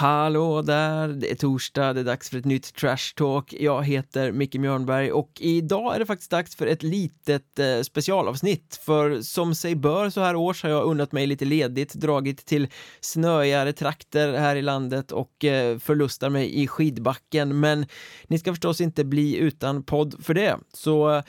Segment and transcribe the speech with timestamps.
[0.00, 1.08] Hallå där!
[1.08, 3.52] Det är torsdag, det är dags för ett nytt Trash Talk.
[3.52, 8.80] Jag heter Micke Mjörnberg och idag är det faktiskt dags för ett litet eh, specialavsnitt.
[8.82, 12.68] För som sig bör så här års har jag unnat mig lite ledigt, dragit till
[13.00, 17.60] snöigare trakter här i landet och eh, förlustar mig i skidbacken.
[17.60, 17.86] Men
[18.26, 20.56] ni ska förstås inte bli utan podd för det.
[20.72, 21.22] Så eh,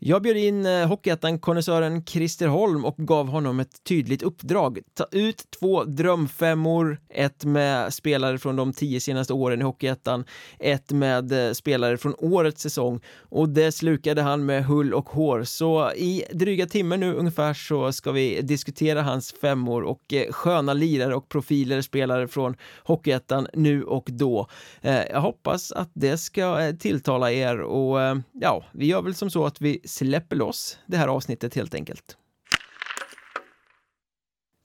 [0.00, 4.78] jag bjöd in eh, Hockeyettan-konnässören Christer Holm och gav honom ett tydligt uppdrag.
[4.94, 10.24] Ta ut två drömfemmor, ett med spelare från de tio senaste åren i Hockeyettan,
[10.58, 15.44] ett med eh, spelare från årets säsong och det slukade han med hull och hår.
[15.44, 20.72] Så i dryga timmen nu ungefär så ska vi diskutera hans femmor och eh, sköna
[20.72, 24.46] lirare och profiler spelare från Hockeyettan nu och då.
[24.80, 27.98] Jag hoppas att det ska tilltala er och
[28.32, 32.16] ja, vi gör väl som så att vi släpper loss det här avsnittet helt enkelt.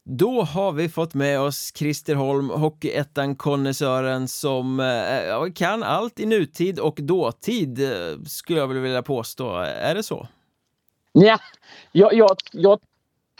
[0.06, 6.80] Då har vi fått med oss Christer Holm, Hockeyettan-konnässören som eh, kan allt i nutid
[6.80, 9.58] och dåtid, eh, skulle jag vilja påstå.
[9.58, 10.28] Är det så?
[11.12, 11.40] Ja,
[11.92, 12.80] jag, jag, jag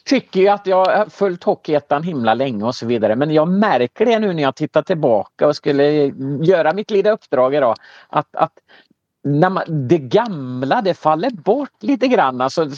[0.06, 3.16] tycker ju att jag har följt Hockeyettan himla länge och så vidare.
[3.16, 6.12] Men jag märker det nu när jag tittar tillbaka och skulle
[6.42, 7.76] göra mitt lilla uppdrag idag.
[8.10, 8.54] Att, att
[9.24, 12.42] när man, det gamla det faller bort lite grann.
[12.42, 12.70] Alltså,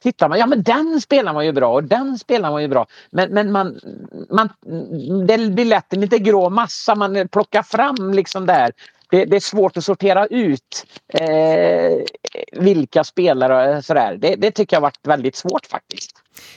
[0.00, 2.86] tittar man, ja men den spelar man ju bra och den spelar man ju bra.
[3.10, 3.80] Men, men man,
[4.30, 4.48] man,
[5.26, 8.72] det blir lätt en lite grå massa man plockar fram liksom där.
[9.10, 11.98] Det, det är svårt att sortera ut eh,
[12.52, 14.16] vilka spelare sådär.
[14.16, 16.12] Det, det tycker jag har varit väldigt svårt faktiskt.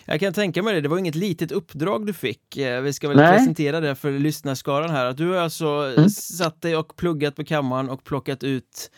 [0.06, 2.58] Jag kan tänka mig det, det var inget litet uppdrag du fick.
[2.58, 3.38] Eh, vi ska väl Nej.
[3.38, 5.06] presentera det för lyssnarskaran här.
[5.06, 6.10] Att du har alltså mm.
[6.10, 8.92] satt dig och pluggat på kammaren och plockat ut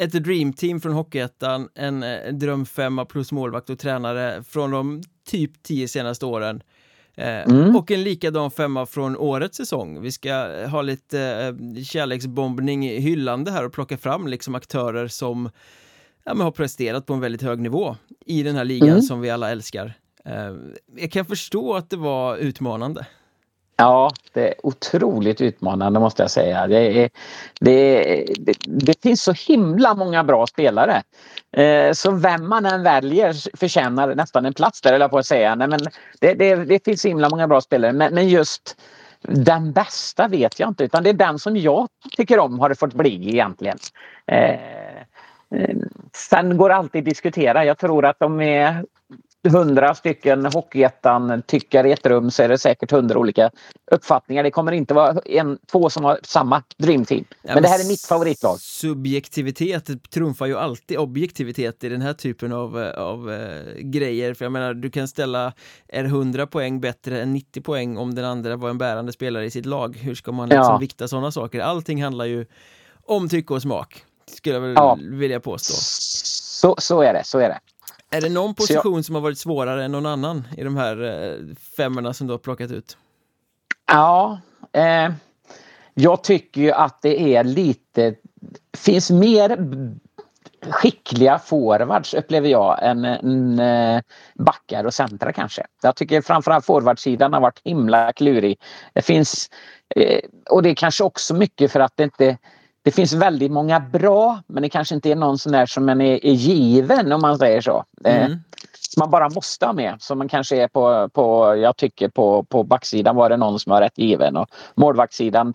[0.00, 5.88] ett dreamteam från Hockeyettan, en, en drömfemma plus målvakt och tränare från de typ tio
[5.88, 6.62] senaste åren.
[7.18, 7.76] Eh, mm.
[7.76, 10.00] Och en likadan femma från årets säsong.
[10.00, 15.50] Vi ska ha lite eh, kärleksbombning hyllande här och plocka fram liksom aktörer som
[16.24, 17.96] ja, har presterat på en väldigt hög nivå
[18.26, 19.02] i den här ligan mm.
[19.02, 19.92] som vi alla älskar.
[20.24, 20.54] Eh,
[20.96, 23.06] jag kan förstå att det var utmanande.
[23.80, 26.66] Ja, det är otroligt utmanande måste jag säga.
[26.66, 27.10] Det, är,
[27.60, 31.02] det, det, det finns så himla många bra spelare.
[31.52, 35.54] Eh, så vem man än väljer förtjänar nästan en plats där, eller på att säga.
[35.54, 35.80] Nej, men
[36.20, 38.76] det, det, det finns himla många bra spelare, men, men just
[39.22, 42.74] den bästa vet jag inte, utan det är den som jag tycker om har det
[42.74, 43.78] fått bli egentligen.
[44.26, 44.50] Eh,
[45.54, 45.76] eh
[46.12, 47.64] sen går det alltid att diskutera.
[47.64, 48.84] Jag tror att de är
[49.48, 53.50] hundra stycken Hockeyettan-tyckare i ett rum så är det säkert hundra olika
[53.90, 54.42] uppfattningar.
[54.42, 57.24] Det kommer inte vara en, två som har samma dreamteam.
[57.42, 58.60] Men, men det här är mitt favoritlag.
[58.60, 64.34] Subjektivitet trumfar ju alltid objektivitet i den här typen av, av äh, grejer.
[64.34, 65.52] För jag menar, du kan ställa,
[65.88, 69.50] är 100 poäng bättre än 90 poäng om den andra var en bärande spelare i
[69.50, 69.96] sitt lag?
[69.96, 70.78] Hur ska man liksom ja.
[70.78, 71.60] vikta sådana saker?
[71.60, 72.46] Allting handlar ju
[73.06, 74.98] om tycke och smak, skulle jag väl ja.
[75.00, 75.74] vilja påstå.
[75.74, 77.58] Så, så är det, så är det.
[78.10, 79.04] Är det någon position jag...
[79.04, 82.38] som har varit svårare än någon annan i de här eh, femmorna som du har
[82.38, 82.96] plockat ut?
[83.86, 84.40] Ja,
[84.72, 85.12] eh,
[85.94, 88.14] jag tycker ju att det är lite,
[88.76, 89.58] finns mer
[90.70, 94.00] skickliga forwards upplever jag än, än eh,
[94.34, 95.66] backar och centra kanske.
[95.82, 98.60] Jag tycker framförallt forwardsidan har varit himla klurig.
[98.92, 99.50] Det finns,
[99.96, 100.20] eh,
[100.50, 102.36] och det är kanske också mycket för att det inte
[102.82, 106.00] det finns väldigt många bra men det kanske inte är någon sån där som är,
[106.00, 107.84] är given om man säger så.
[108.04, 108.38] Eh, mm.
[108.72, 109.96] som man bara måste ha med.
[110.00, 113.70] Som man kanske är på, på jag tycker på, på backsidan var det någon som
[113.70, 115.54] var rätt given och målvaktssidan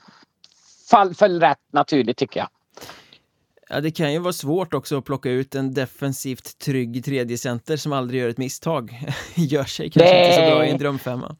[0.93, 2.49] fall, föll rätt naturligt tycker jag.
[3.69, 7.77] Ja, det kan ju vara svårt också att plocka ut en defensivt trygg tredje center
[7.77, 8.99] som aldrig gör ett misstag.
[9.35, 10.25] gör sig kanske det...
[10.25, 11.35] inte så bra i en drömfemma.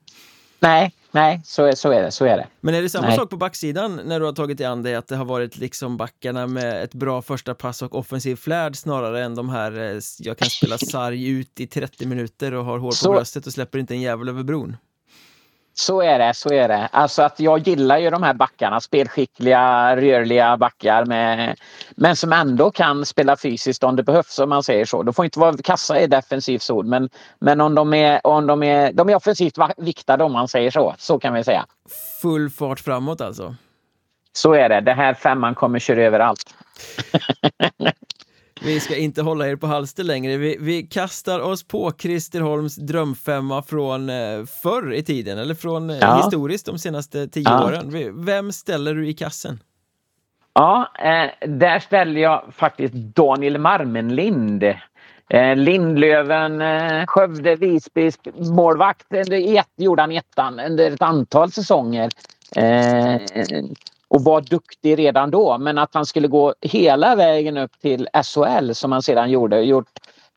[0.60, 2.12] Nej, nej, så är, så är det.
[2.12, 2.48] Så är det.
[2.62, 3.16] Men är det samma nej.
[3.16, 5.98] sak på backsidan när du har tagit dig an dig att det har varit liksom
[5.98, 10.38] backarna med ett bra första pass och offensiv flärd snarare än de här eh, jag
[10.38, 13.12] kan spela sarg ut i 30 minuter och har hår på så...
[13.12, 14.78] bröstet och släpper inte en jävel över bron?
[15.76, 16.90] Så är det, så är det.
[16.92, 21.60] Alltså att jag gillar ju de här backarna, spelskickliga, rörliga backar med,
[21.96, 25.04] men som ändå kan spela fysiskt om det behövs om man säger så.
[25.04, 27.10] De får inte vara kassa i defensivt ord men,
[27.40, 30.96] men om, de är, om de, är, de är offensivt viktade om man säger så.
[30.98, 31.66] Så kan vi säga.
[32.22, 33.56] Full fart framåt alltså?
[34.34, 34.82] Så är det.
[34.82, 36.56] Det här femman kommer köra överallt.
[38.66, 40.38] Vi ska inte hålla er på halster längre.
[40.38, 45.90] Vi, vi kastar oss på Christer Holms drömfemma från eh, förr i tiden, eller från
[45.90, 46.16] eh, ja.
[46.24, 47.66] historiskt de senaste tio ja.
[47.66, 48.26] åren.
[48.26, 49.60] Vem ställer du i kassen?
[50.54, 54.64] Ja, eh, där ställer jag faktiskt Daniel Marmenlind.
[55.30, 59.06] Eh, Lindlöven, eh, Skövde, Visby målvakt.
[59.10, 62.10] Under ett, gjorde han ettan under ett antal säsonger.
[62.56, 63.22] Eh,
[64.14, 65.58] och var duktig redan då.
[65.58, 69.62] Men att han skulle gå hela vägen upp till SHL som han sedan gjorde.
[69.62, 69.90] Gjort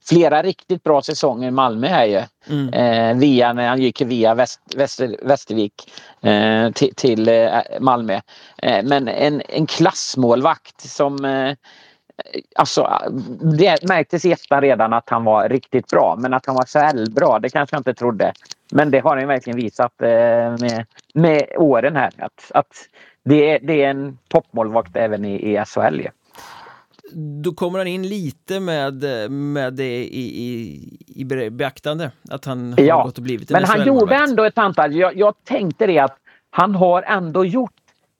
[0.09, 2.23] flera riktigt bra säsonger i Malmö här ju.
[2.49, 2.73] Mm.
[2.75, 5.73] Eh, via, när han gick via Väst, Väster, Västervik
[6.21, 7.49] eh, till, till eh,
[7.81, 8.21] Malmö.
[8.63, 11.55] Eh, men en, en klassmålvakt som eh,
[12.55, 12.99] Alltså,
[13.59, 17.11] det märktes i ettan redan att han var riktigt bra, men att han var så
[17.13, 18.33] bra det kanske jag inte trodde.
[18.73, 22.13] Men det har han verkligen visat eh, med, med åren här.
[22.19, 22.73] Att, att
[23.29, 26.01] det, är, det är en toppmålvakt även i, i SHL.
[26.05, 26.11] Ja.
[27.43, 28.95] Då kommer han in lite med,
[29.31, 33.65] med det i, i, i beaktande, att han har ja, gått och blivit en Men
[33.65, 36.17] han gjorde ändå ett antal, jag, jag tänkte det att
[36.51, 37.73] han har ändå gjort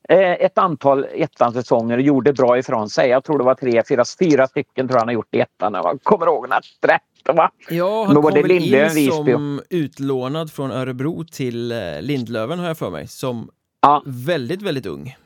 [0.09, 3.09] eh, ett antal ettan-säsonger och gjorde bra ifrån sig.
[3.09, 5.75] Jag tror det var tre, fyra, fyra stycken tror han har gjort i ettan.
[5.75, 6.47] Jag kommer ihåg
[6.83, 7.03] rätt.
[7.37, 7.51] Va?
[7.71, 12.91] Ja, han kom väl in som utlånad från Örebro till eh, Lindlöven har jag för
[12.91, 13.09] mig.
[13.09, 13.51] Som
[13.81, 14.03] ja.
[14.07, 15.17] väldigt, väldigt ung.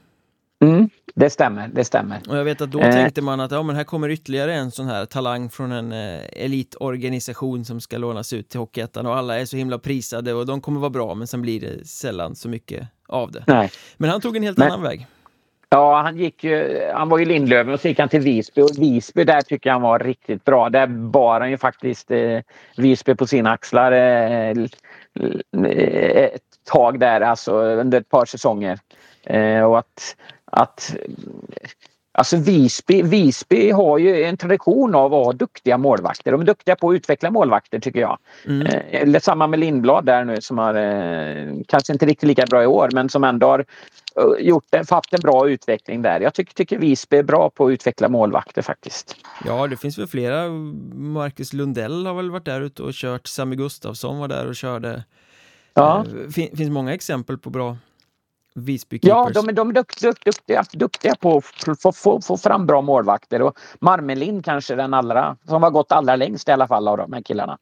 [0.65, 2.21] Mm, det stämmer, det stämmer.
[2.29, 2.91] Och jag vet att då eh.
[2.91, 6.21] tänkte man att ja, men här kommer ytterligare en sån här talang från en eh,
[6.33, 10.61] elitorganisation som ska lånas ut till Hockeyettan och alla är så himla prisade och de
[10.61, 13.45] kommer vara bra men sen blir det sällan så mycket av det.
[13.47, 13.71] Nej.
[13.97, 15.07] Men han tog en helt men, annan väg.
[15.73, 18.71] Ja, han gick ju, han var ju Lindlöven och så gick han till Visby och
[18.79, 20.69] Visby där tycker jag han var riktigt bra.
[20.69, 22.39] Där bar han ju faktiskt eh,
[22.77, 24.55] Visby på sina axlar eh,
[26.35, 28.79] ett tag där, alltså under ett par säsonger.
[29.25, 30.97] Eh, och att, att
[32.13, 36.33] Alltså Visby, Visby har ju en tradition av att ha duktiga målvakter.
[36.33, 38.19] De är duktiga på att utveckla målvakter tycker jag.
[38.47, 38.67] Mm.
[38.91, 42.67] Eh, samma med Lindblad där nu som har eh, kanske inte riktigt lika bra i
[42.67, 43.59] år men som ändå har
[44.17, 46.21] eh, gjort, haft en bra utveckling där.
[46.21, 49.17] Jag tycker, tycker Visby är bra på att utveckla målvakter faktiskt.
[49.45, 50.49] Ja, det finns väl flera.
[50.95, 53.27] Marcus Lundell har väl varit där ute och kört.
[53.27, 55.05] Sami Gustafsson var där och körde.
[55.75, 56.05] Ja.
[56.13, 57.77] Det eh, finns många exempel på bra
[58.55, 61.43] Visby Ja, de, de är duktiga, duktiga, duktiga på
[61.83, 63.43] att få, få, fram bra målvakter.
[63.43, 67.13] Och Marmelin kanske den allra, som har gått allra längst i alla fall av de
[67.13, 67.59] här killarna.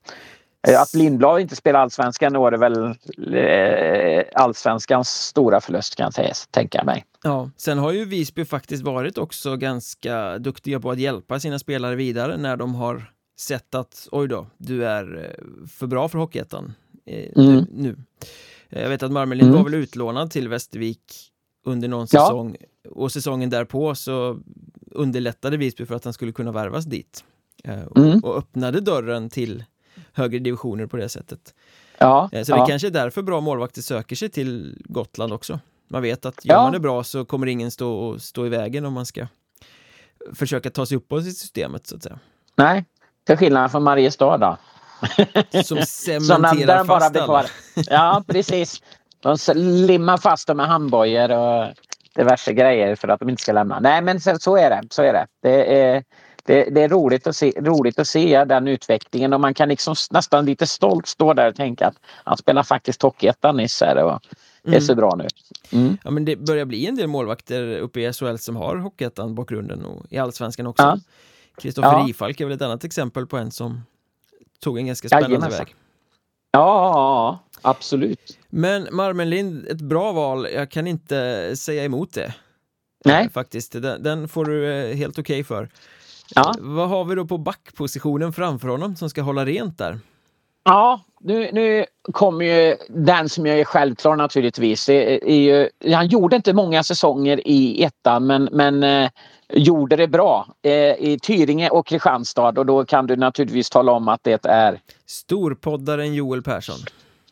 [0.68, 2.84] Eh, att Lindblad inte spelar allsvenskan då är det väl
[3.34, 7.04] eh, allsvenskans stora förlust kan jag tänka mig.
[7.22, 11.94] Ja, sen har ju Visby faktiskt varit också ganska duktiga på att hjälpa sina spelare
[11.94, 15.36] vidare när de har sett att oj då, du är
[15.78, 16.74] för bra för Hockeyettan
[17.36, 17.66] mm.
[17.72, 17.96] nu.
[18.68, 19.56] Eh, jag vet att Marmelin mm.
[19.56, 21.32] var väl utlånad till Västervik
[21.64, 22.90] under någon säsong ja.
[22.90, 24.38] och säsongen därpå så
[24.90, 27.24] underlättade Visby för att han skulle kunna värvas dit
[27.64, 28.20] eh, och, mm.
[28.20, 29.64] och öppnade dörren till
[30.12, 31.54] högre divisioner på det sättet.
[31.98, 32.66] Ja, eh, så det ja.
[32.66, 35.60] kanske är därför bra målvakter söker sig till Gotland också.
[35.88, 36.62] Man vet att gör ja.
[36.62, 39.26] man det bra så kommer ingen stå, och stå i vägen om man ska
[40.34, 42.18] försöka ta sig uppåt i systemet så att säga.
[42.54, 42.84] Nej,
[43.24, 44.56] till skillnad från Mariestad då.
[45.64, 47.44] Som cementerar fast alla.
[47.90, 48.82] Ja, precis.
[49.20, 51.74] De limmar fast dem med handbojor och
[52.14, 53.80] diverse grejer för att de inte ska lämna.
[53.80, 54.82] Nej, men så är det.
[54.90, 55.26] Så är det.
[55.42, 56.04] det är,
[56.44, 59.94] det, det, är roligt att, se, roligt att se den utvecklingen och man kan liksom
[60.10, 64.20] nästan lite stolt stå där och tänka att han spelar faktiskt Hockeyettan nyss här och
[64.62, 65.26] det är så bra nu.
[65.72, 65.98] Mm.
[66.04, 69.84] Ja men det börjar bli en del målvakter uppe i SHL som har Hockeyettan bakgrunden
[69.84, 71.00] och i Allsvenskan också.
[71.56, 72.08] Kristoffer ja.
[72.08, 73.82] Ifalk är väl ett annat exempel på en som
[74.60, 75.64] tog en ganska spännande Jajamensan.
[75.64, 75.74] väg.
[76.50, 78.38] Ja, absolut.
[78.48, 80.46] Men Marmenlind, ett bra val.
[80.54, 82.34] Jag kan inte säga emot det.
[83.04, 83.24] Nej.
[83.24, 85.68] Eh, faktiskt, den, den får du eh, helt okej okay för.
[86.34, 86.54] Ja.
[86.58, 89.98] Vad har vi då på backpositionen framför honom som ska hålla rent där?
[90.68, 94.88] Ja, nu, nu kommer ju den som jag är självklar naturligtvis.
[94.88, 99.10] Är, är ju, han gjorde inte många säsonger i ettan men, men eh,
[99.52, 104.08] gjorde det bra eh, i Tyringe och Kristianstad och då kan du naturligtvis tala om
[104.08, 106.78] att det är Storpoddaren Joel Persson.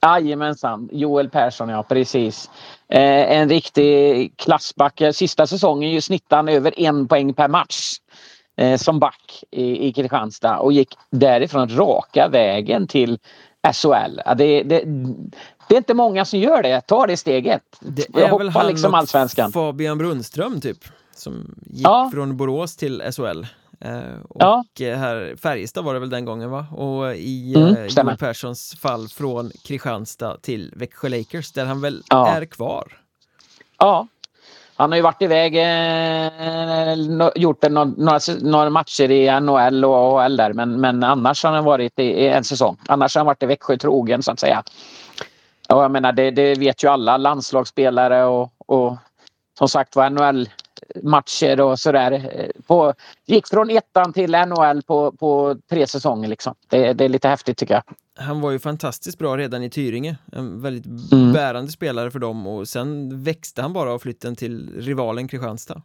[0.03, 2.51] Jajamensan, Joel Persson ja precis.
[2.89, 5.03] Eh, en riktig klassback.
[5.13, 7.97] Sista säsongen snittade han över en poäng per match
[8.77, 13.19] som back i, i Kristianstad och gick därifrån raka vägen till
[13.73, 14.21] SHL.
[14.37, 14.85] Det, det,
[15.69, 17.63] det, är inte många som gör det, tar det steget.
[17.81, 19.53] Det är väl han liksom allsvenskan.
[19.53, 20.79] Fabian Brunnström typ?
[21.17, 22.11] Som gick ja.
[22.13, 23.45] från Borås till SHL.
[23.81, 24.65] Eh, och ja.
[24.79, 26.67] här Färjestad var det väl den gången va?
[26.73, 32.03] Och i mm, eh, Joel Perssons fall från Kristianstad till Växjö Lakers där han väl
[32.09, 32.29] ja.
[32.29, 33.01] är kvar.
[33.79, 34.07] Ja,
[34.77, 36.95] han har ju varit iväg, eh,
[37.35, 41.65] gjort några, några, några, matcher i NHL och AHL där men, men annars har han
[41.65, 42.77] varit i, i, en säsong.
[42.89, 44.63] Annars har han varit i Växjö trogen så att säga.
[45.69, 48.97] Och jag menar det, det vet ju alla landslagsspelare och, och
[49.59, 50.49] som sagt var NHL
[51.03, 52.51] matcher och sådär.
[52.67, 52.95] På,
[53.27, 56.55] gick från ettan till NHL på, på tre säsonger liksom.
[56.69, 57.83] Det, det, är lite häftigt tycker jag.
[58.19, 60.17] Han var ju fantastiskt bra redan i Tyringe.
[60.33, 61.33] En väldigt mm.
[61.33, 65.83] bärande spelare för dem och sen växte han bara av flytten till rivalen Kristianstad.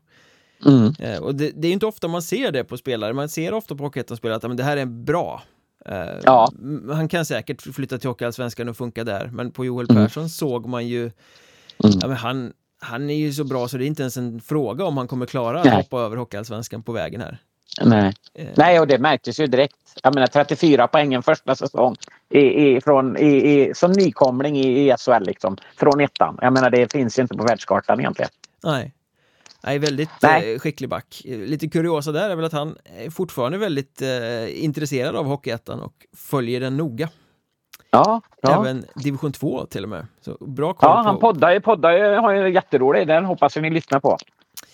[0.66, 0.94] Mm.
[1.00, 3.76] Eh, och det, det, är inte ofta man ser det på spelare, man ser ofta
[3.76, 5.44] på Hockeyettan-spelare att men det här är bra.
[5.86, 6.52] Eh, ja.
[6.94, 10.04] Han kan säkert flytta till Hockeyallsvenskan och funka där, men på Joel mm.
[10.04, 11.12] Persson såg man ju mm.
[12.02, 14.86] ja, men han, han är ju så bra så det är inte ens en fråga
[14.86, 17.38] om han kommer klara att hoppa över Hockeyallsvenskan på vägen här.
[17.82, 18.14] Nej.
[18.34, 18.48] Eh.
[18.56, 19.76] Nej, och det märktes ju direkt.
[20.04, 21.96] Jag menar 34 poängen första säsong
[22.30, 25.58] i, i, från, i, i, som nykomling i, i SHL liksom.
[25.78, 26.38] Från ettan.
[26.42, 28.32] Jag menar det finns ju inte på världskartan egentligen.
[28.64, 28.94] Nej.
[29.64, 30.54] Nej, väldigt Nej.
[30.54, 31.22] Eh, skicklig back.
[31.26, 35.94] Lite kuriosa där är väl att han är fortfarande väldigt eh, intresserad av Hockeyettan och
[36.18, 37.10] följer den noga.
[37.92, 38.62] Ja, ja.
[38.62, 40.08] Även division 2 till och med.
[40.22, 41.22] Så bra koll ja, han på...
[41.22, 43.08] poddar ju, poddar har ju jätterolig.
[43.08, 44.18] Den hoppas vi ni lyssnar på.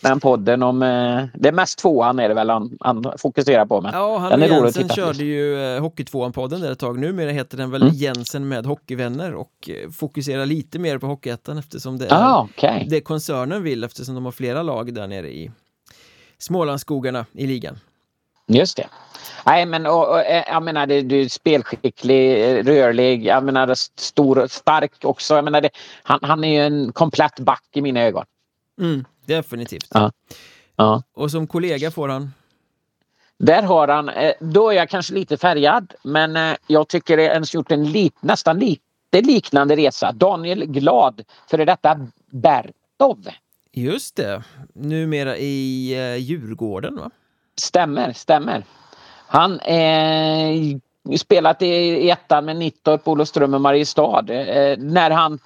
[0.01, 0.83] Den podden om...
[0.83, 3.81] Eh, det är mest tvåan är det väl han, han fokuserar på.
[3.81, 6.99] Men ja, han den är Jensen körde ju eh, Hockeytvåan-podden där ett tag.
[6.99, 7.93] Numera heter den väl mm.
[7.93, 12.87] Jensen med hockeyvänner och eh, fokuserar lite mer på Hockeyettan eftersom det är ah, okay.
[12.89, 15.51] det koncernen vill eftersom de har flera lag där nere i
[16.37, 17.79] Smålandsskogarna i ligan.
[18.47, 18.87] Just det.
[19.45, 22.37] Nej men och, och, eh, jag menar det, du är spelskicklig,
[22.67, 25.35] rörlig, jag menar stor, stark också.
[25.35, 25.69] Jag menar det,
[26.03, 28.25] han, han är ju en komplett back i mina ögon.
[28.79, 29.05] Mm.
[29.25, 29.88] Definitivt.
[29.93, 30.12] Ja.
[30.75, 31.03] Ja.
[31.13, 32.34] Och som kollega får han?
[33.39, 37.27] Där har han, eh, då är jag kanske lite färgad, men eh, jag tycker det
[37.27, 38.81] har gjort en lit, nästan lite
[39.22, 40.12] liknande resa.
[40.12, 43.27] Daniel Glad, före detta Bertov.
[43.72, 44.43] Just det,
[44.74, 47.12] numera i eh, Djurgården va?
[47.57, 48.63] Stämmer, stämmer.
[49.27, 50.77] Han eh,
[51.17, 54.29] spelat i ettan med Nittorp, Olofström och Mariestad.
[54.29, 55.39] Eh, när han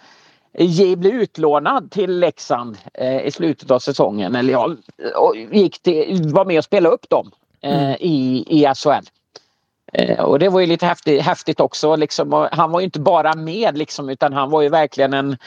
[0.98, 4.36] Blev utlånad till Leksand eh, i slutet av säsongen.
[4.36, 4.75] Eller ja,
[5.15, 7.31] och gick till, var med och spelade upp dem
[7.62, 7.98] eh, mm.
[8.00, 9.10] i, i SHL.
[9.93, 11.96] Eh, och det var ju lite häftigt, häftigt också.
[11.96, 12.48] Liksom.
[12.51, 15.38] han var ju inte bara med liksom, utan han var ju verkligen en,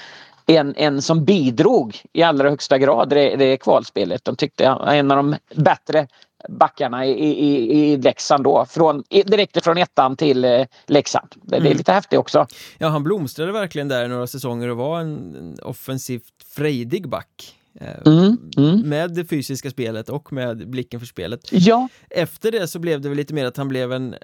[0.47, 4.25] en, en som bidrog i allra högsta grad det, det kvalspelet.
[4.25, 6.07] De tyckte han var en av de bättre
[6.49, 8.67] backarna i, i, i Leksand då.
[8.69, 11.29] Från, direkt från ettan till eh, Leksand.
[11.43, 11.65] Det, mm.
[11.65, 12.47] det är lite häftigt också.
[12.79, 16.25] Ja, han blomstrade verkligen där några säsonger och var en, en offensivt
[16.57, 17.57] frejdig back.
[17.81, 18.81] Eh, mm, mm.
[18.81, 21.41] Med det fysiska spelet och med blicken för spelet.
[21.51, 21.89] Ja.
[22.11, 24.15] Efter det så blev det väl lite mer att han blev en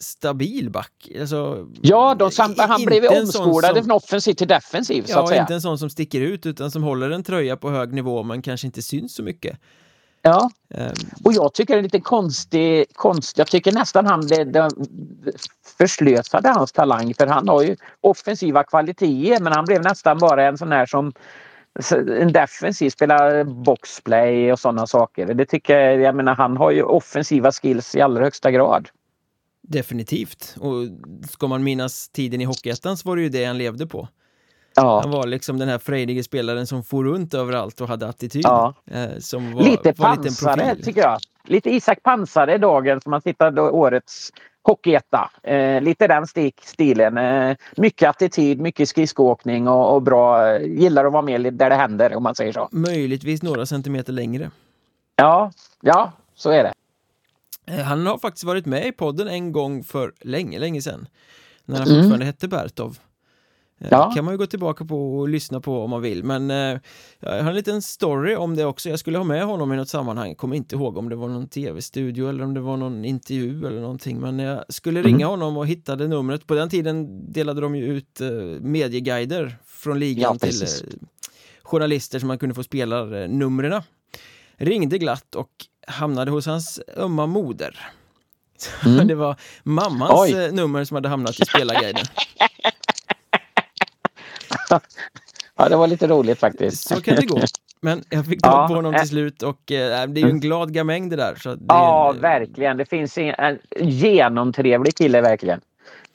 [0.00, 1.08] stabil back.
[1.20, 5.04] Alltså, ja, de han blev omskolad från offensiv till defensiv.
[5.08, 5.40] Ja, så att säga.
[5.40, 8.42] inte en sån som sticker ut utan som håller en tröja på hög nivå men
[8.42, 9.58] kanske inte syns så mycket.
[10.22, 10.92] Ja, um.
[11.24, 14.70] och jag tycker det är lite konstig, konst, jag tycker nästan han det
[15.78, 20.58] förslösade hans talang för han har ju offensiva kvaliteter men han blev nästan bara en
[20.58, 21.12] sån här som
[22.20, 25.34] en defensiv, spelar boxplay och sådana saker.
[25.34, 28.88] Det tycker jag, jag menar han har ju offensiva skills i allra högsta grad.
[29.62, 30.74] Definitivt, och
[31.30, 34.08] ska man minnas tiden i Hockeyettan så var det ju det han levde på.
[34.82, 35.00] Ja.
[35.00, 38.44] Han var liksom den här frejdige spelaren som for runt överallt och hade attityd.
[38.44, 38.74] Ja.
[38.90, 41.18] Eh, som var, lite pansare tycker jag.
[41.44, 44.32] Lite Isak Pansare dagen som har tittat årets
[44.62, 45.30] Hockeyetta.
[45.42, 46.26] Eh, lite den
[46.62, 47.18] stilen.
[47.18, 50.54] Eh, mycket attityd, mycket skridskoåkning och, och bra.
[50.54, 52.68] Eh, gillar att vara med där det händer om man säger så.
[52.72, 54.50] Möjligtvis några centimeter längre.
[55.16, 56.72] Ja, ja så är det.
[57.66, 61.06] Eh, han har faktiskt varit med i podden en gång för länge, länge sedan.
[61.64, 62.00] När han mm.
[62.00, 62.98] fortfarande hette Bertov.
[63.80, 64.12] Eh, ja.
[64.14, 66.80] kan man ju gå tillbaka på och lyssna på om man vill men eh,
[67.20, 69.88] jag har en liten story om det också Jag skulle ha med honom i något
[69.88, 73.66] sammanhang Kommer inte ihåg om det var någon tv-studio eller om det var någon intervju
[73.66, 75.28] eller någonting Men jag skulle ringa mm.
[75.28, 78.28] honom och hittade numret På den tiden delade de ju ut eh,
[78.60, 80.68] medieguider från ligan ja, till eh,
[81.62, 83.82] journalister som man kunde få spelarnumren
[84.56, 85.50] Ringde glatt och
[85.86, 87.80] hamnade hos hans ömma moder
[88.86, 89.06] mm.
[89.06, 90.32] Det var mammans Oj.
[90.32, 92.04] Eh, nummer som hade hamnat i spelarguiden
[95.56, 96.88] ja, det var lite roligt faktiskt.
[96.88, 97.40] Så kan det gå.
[97.80, 100.40] Men jag fick tag på ja, honom till slut och eh, det är ju en
[100.40, 101.34] glad gamäng det där.
[101.34, 102.76] Så det ja, en, eh, verkligen.
[102.76, 103.58] Det finns en, en
[103.88, 105.60] genomtrevlig kille verkligen.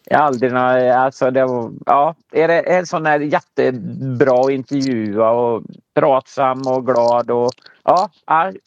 [0.05, 6.61] Jag aldrig alltså det var, ja, är det en sån där jättebra intervjua och pratsam
[6.67, 7.51] och glad och
[7.83, 8.09] ja,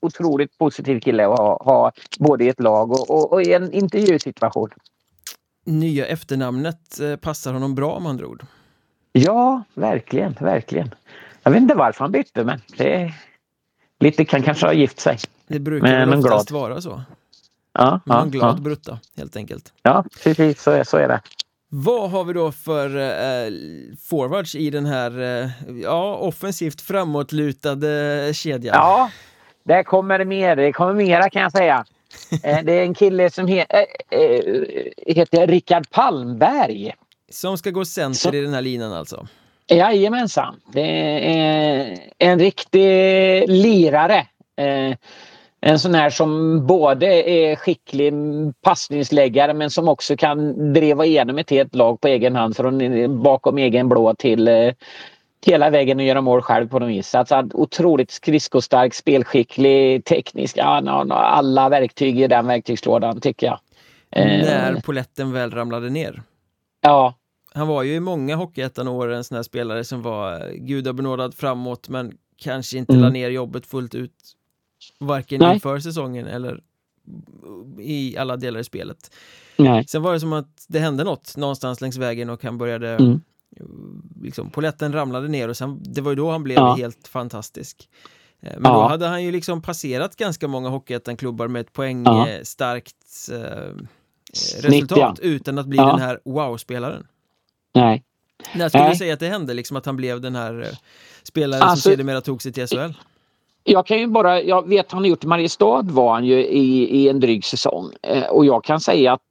[0.00, 3.72] otroligt positiv kille att ha, ha både i ett lag och, och, och i en
[3.72, 4.70] intervjusituation.
[5.64, 8.46] Nya efternamnet eh, passar honom bra med andra ord.
[9.18, 10.94] Ja, verkligen, verkligen.
[11.42, 13.12] Jag vet inte varför han bytte men det
[14.00, 15.18] lite kan kanske ha gift sig.
[15.46, 16.62] Det brukar men, väl oftast glad.
[16.62, 17.02] vara så.
[17.72, 18.62] Ja, men ja, en glad ja.
[18.62, 19.72] brutta helt enkelt.
[19.82, 21.20] Ja, precis så är, så är det.
[21.68, 23.52] Vad har vi då för eh,
[24.08, 25.50] forwards i den här eh,
[25.82, 28.74] ja, offensivt framåtlutade kedjan?
[28.74, 29.10] Ja,
[29.64, 30.56] det kommer mer.
[30.56, 31.84] Det kommer mera kan jag säga.
[32.42, 34.56] Eh, det är en kille som he äh, äh,
[35.06, 36.94] heter Rickard Palmberg.
[37.28, 38.34] Som ska gå center så...
[38.34, 39.26] i den här linan alltså?
[39.68, 40.60] Jajamensan.
[40.72, 40.80] Det
[41.38, 44.26] är en riktig lirare.
[45.60, 48.12] En sån här som både är skicklig
[48.62, 53.58] passningsläggare men som också kan driva igenom ett helt lag på egen hand från bakom
[53.58, 54.72] egen blå till
[55.46, 57.14] hela vägen och göra mål själv på något vis.
[57.14, 60.58] Alltså, otroligt skridskostark, spelskicklig, teknisk.
[60.58, 63.58] Alla verktyg i den verktygslådan tycker jag.
[64.10, 64.80] När eh.
[64.80, 66.22] poletten väl ramlade ner.
[66.86, 67.14] Ja.
[67.54, 72.12] Han var ju i många Hockeyettan-år en sån här spelare som var gudabenådad framåt men
[72.36, 73.02] kanske inte mm.
[73.02, 74.14] la ner jobbet fullt ut.
[74.98, 75.54] Varken Nej.
[75.54, 76.60] inför säsongen eller
[77.80, 79.10] i alla delar i spelet.
[79.56, 79.86] Nej.
[79.86, 83.20] Sen var det som att det hände något någonstans längs vägen och han började mm
[84.22, 86.74] liksom, poletten ramlade ner och sen, det var ju då han blev ja.
[86.74, 87.88] helt fantastisk.
[88.40, 88.78] Eh, men ja.
[88.78, 93.34] då hade han ju liksom passerat ganska många Hockeyettan-klubbar med ett poängstarkt ja.
[93.34, 93.72] eh,
[94.62, 97.06] resultat utan att bli den här wow-spelaren.
[97.74, 98.02] Nej.
[98.54, 100.68] När skulle du säga att det hände, liksom att han blev den här eh,
[101.22, 102.92] spelaren alltså, som sedermera tog sig till SHL?
[103.68, 106.96] Jag kan ju bara, jag vet han har gjort i Mariestad var han ju i,
[106.98, 109.22] i en dryg säsong eh, och jag kan säga att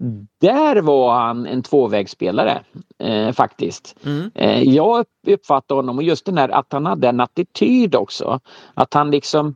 [0.41, 2.63] där var han en tvåvägsspelare
[2.99, 3.95] eh, faktiskt.
[4.05, 4.31] Mm.
[4.35, 8.39] Eh, jag uppfattade honom och just den här att han hade en attityd också.
[8.73, 9.55] Att han liksom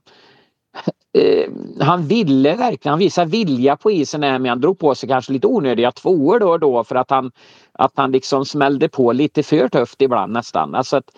[1.14, 1.50] eh,
[1.80, 5.48] han ville verkligen, han visade vilja på isen men han drog på sig kanske lite
[5.48, 7.32] onödiga tvåor då och då för att han,
[7.72, 10.76] att han liksom smällde på lite för tufft ibland nästan.
[10.76, 11.12] Alltså att,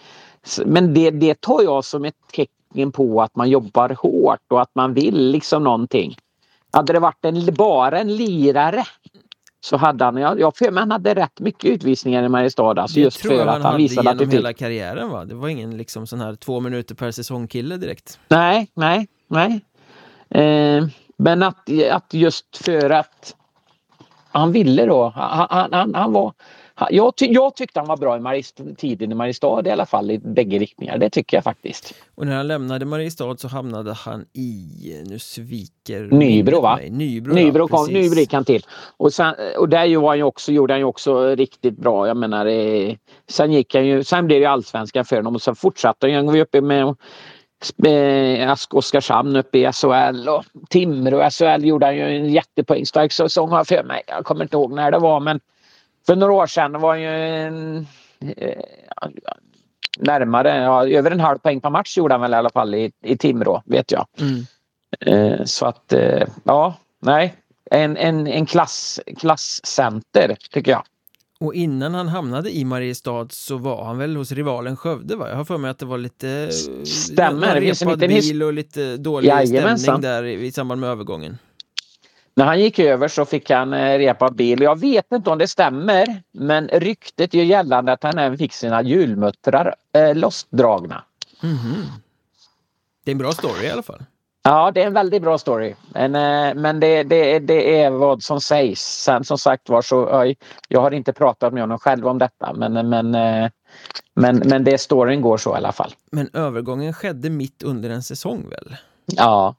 [0.65, 4.71] men det, det tar jag som ett tecken på att man jobbar hårt och att
[4.75, 6.15] man vill liksom någonting.
[6.73, 8.85] Hade det varit en, bara en lirare
[9.63, 12.81] så hade han, jag, jag för mig han hade rätt mycket utvisningar i Mariestad.
[12.81, 15.25] Alltså det just tror för jag att han, visade genom hela karriären va?
[15.25, 18.19] Det var ingen liksom sån här två minuter per säsong kille direkt.
[18.27, 19.61] Nej, nej, nej.
[20.31, 23.35] Eh, men att, att just för att
[24.31, 26.33] han ville då, han, han, han var
[26.89, 30.11] jag, ty jag tyckte han var bra i Marist tiden i Mariestad i alla fall
[30.11, 30.97] i bägge riktningar.
[30.97, 31.93] Det tycker jag faktiskt.
[32.15, 36.79] Och när han lämnade Mariestad så hamnade han i, nu sviker Nybro va?
[36.89, 38.65] Nybro, Nybro, kom, Nybro gick han till.
[38.97, 42.07] Och, sen, och där var han också, gjorde han ju också riktigt bra.
[42.07, 42.95] Jag menar, eh,
[43.29, 46.35] sen gick han ju, sen blev det allsvenskan för honom och sen fortsatte han.
[46.35, 46.95] ju uppe med
[48.47, 53.57] Ask Oskarshamn uppe i SHL och Timrå SHL gjorde han ju en jättepoängstark säsong har
[53.57, 54.01] jag för mig.
[54.07, 55.39] Jag kommer inte ihåg när det var men
[56.05, 57.87] för några år sedan var ju en,
[58.37, 58.61] eh,
[59.97, 62.91] närmare, ja, över en halv poäng per match gjorde han väl i alla fall i,
[63.03, 64.07] i Timrå, vet jag.
[64.19, 64.45] Mm.
[64.99, 67.35] Eh, så att, eh, ja, nej.
[67.71, 70.83] En, en, en klass, klasscenter tycker jag.
[71.41, 75.29] Och innan han hamnade i Mariestad så var han väl hos rivalen Skövde va?
[75.29, 76.51] Jag har för mig att det var lite
[76.85, 79.77] Stämmer, det finns en liten bil och lite dålig Jajamensan.
[79.77, 81.37] stämning där i, i samband med övergången.
[82.35, 84.61] När han gick över så fick han eh, repa bil.
[84.61, 88.81] Jag vet inte om det stämmer men ryktet gör gällande att han även fick sina
[88.81, 91.03] hjulmuttrar eh, lossdragna.
[91.43, 91.83] Mm -hmm.
[93.05, 94.03] Det är en bra story i alla fall.
[94.43, 95.75] Ja, det är en väldigt bra story.
[95.93, 98.81] Men, eh, men det, det, det är vad som sägs.
[98.81, 100.33] Sen som sagt var så,
[100.67, 103.49] jag har inte pratat med honom själv om detta men, men, eh,
[104.13, 105.91] men, men det storyn går så i alla fall.
[106.11, 108.75] Men övergången skedde mitt under en säsong väl?
[109.05, 109.55] Ja,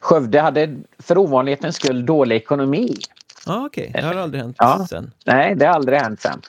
[0.00, 2.94] Skövde hade för ovanlighetens skull dålig ekonomi.
[3.46, 4.02] Ah, Okej, okay.
[4.02, 4.86] det har aldrig hänt ja.
[4.88, 5.12] sen.
[5.26, 6.42] Nej, det har aldrig hänt sen.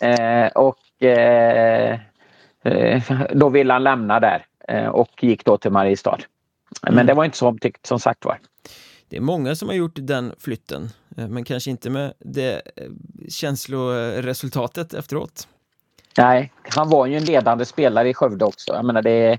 [0.00, 1.98] Eh, och eh,
[2.62, 3.02] eh,
[3.34, 4.46] då ville han lämna där
[4.92, 6.18] och gick då till Mariestad.
[6.82, 7.06] Men mm.
[7.06, 8.38] det var inte så omtyckt som sagt var.
[9.08, 12.84] Det är många som har gjort den flytten, eh, men kanske inte med det eh,
[13.28, 15.48] känsloresultatet efteråt.
[16.18, 18.72] Nej, han var ju en ledande spelare i Skövde också.
[18.72, 19.38] Jag menar det,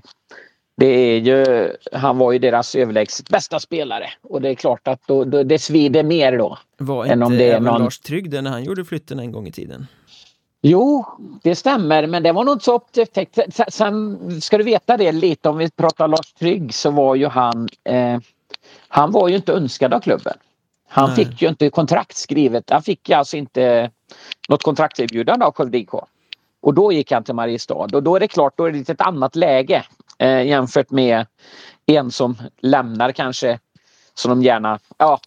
[0.76, 5.00] det är ju, han var ju deras överlägset bästa spelare och det är klart att
[5.06, 6.58] då, då, det svider mer då.
[6.76, 7.82] Var inte än om det är någon...
[7.82, 9.86] Lars Trygg när han gjorde flytten en gång i tiden?
[10.60, 11.06] Jo,
[11.42, 13.38] det stämmer, men det var nog inte så upptäckt.
[13.68, 17.68] Sen ska du veta det lite, om vi pratar Lars Trygg så var ju han,
[17.84, 18.18] eh,
[18.88, 20.34] han var ju inte önskad av klubben.
[20.88, 21.16] Han Nej.
[21.16, 22.70] fick ju inte kontrakt skrivet.
[22.70, 23.90] Han fick alltså inte
[24.48, 25.94] något kontraktserbjudande av Skövde IK.
[26.60, 29.00] Och då gick han till Mariestad och då är det klart, då är det ett
[29.00, 29.84] annat läge
[30.18, 31.26] eh, jämfört med
[31.86, 33.58] en som lämnar kanske
[34.14, 35.20] som de gärna ja,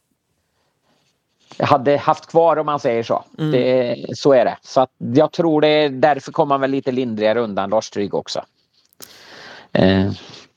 [1.59, 3.23] hade haft kvar om man säger så.
[3.37, 3.51] Mm.
[3.51, 4.57] Det, så är det.
[4.61, 8.45] Så jag tror det är därför kommer man väl lite lindrigare undan Lars Trygg också.
[9.71, 10.11] Eh.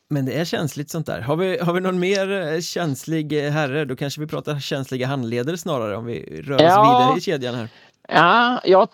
[0.09, 1.21] Men det är känsligt sånt där.
[1.21, 3.85] Har vi, har vi någon mer eh, känslig herre?
[3.85, 7.55] Då kanske vi pratar känsliga handleder snarare om vi rör oss ja, vidare i kedjan
[7.55, 7.69] här.
[8.09, 8.89] Ja, jag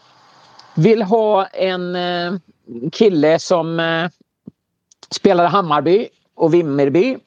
[0.75, 2.33] vill ha en eh,
[2.93, 4.09] kille som eh,
[5.11, 7.19] spelade Hammarby och Vimmerby.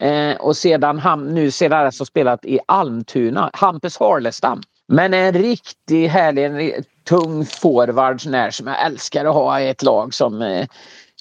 [0.00, 4.62] Eh, och sedan han nu sedan har spelat i Almtuna, Hampus Harlestam.
[4.86, 9.82] Men en riktigt härlig, en tung forward när som jag älskar att ha i ett
[9.82, 10.66] lag som eh,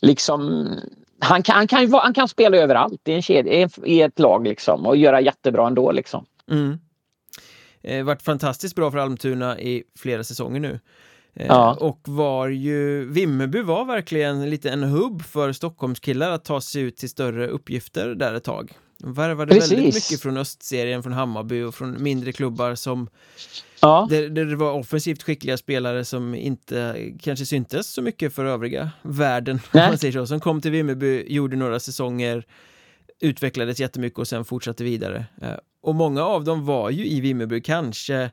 [0.01, 0.67] liksom
[1.19, 4.85] han kan, han, kan, han kan spela överallt i, en kedja, i ett lag liksom
[4.85, 6.25] och göra jättebra ändå liksom.
[6.51, 6.79] Mm.
[7.81, 10.79] Eh, varit fantastiskt bra för Almtuna i flera säsonger nu.
[11.39, 11.77] Eh, Ja.
[11.79, 16.97] Och var ju, Vimmerby var verkligen lite en hubb för Stockholmskillar att ta sig ut
[16.97, 18.71] till större uppgifter där ett tag.
[18.97, 20.09] De värvade väldigt Precis.
[20.11, 23.09] mycket från östserien, från Hammarby och från mindre klubbar som
[23.81, 28.45] Ja, där, där det var offensivt skickliga spelare som inte kanske syntes så mycket för
[28.45, 30.27] övriga världen, man säger så.
[30.27, 32.45] Som kom till Vimmerby, gjorde några säsonger,
[33.21, 35.25] utvecklades jättemycket och sen fortsatte vidare.
[35.41, 35.49] Eh,
[35.81, 38.31] Och många av dem var ju i Vimmerby kanske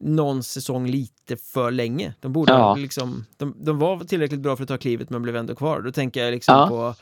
[0.00, 2.14] någon säsong lite för länge.
[2.20, 2.74] De borde Ja.
[2.74, 5.80] liksom, de, de var tillräckligt bra för att ta klivet men blev ändå kvar.
[5.80, 6.68] Då tänker jag liksom Ja.
[6.68, 6.94] på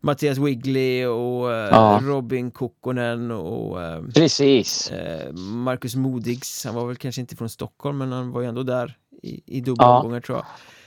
[0.00, 2.00] Mattias Wigley och eh, Ja.
[2.02, 4.90] Robin Kokkonen och eh, precis.
[4.90, 8.62] Eh, Marcus Modigs, han var väl kanske inte från Stockholm men han var ju ändå
[8.62, 9.96] där i, i dubbla Ja.
[9.98, 10.44] omgångar tror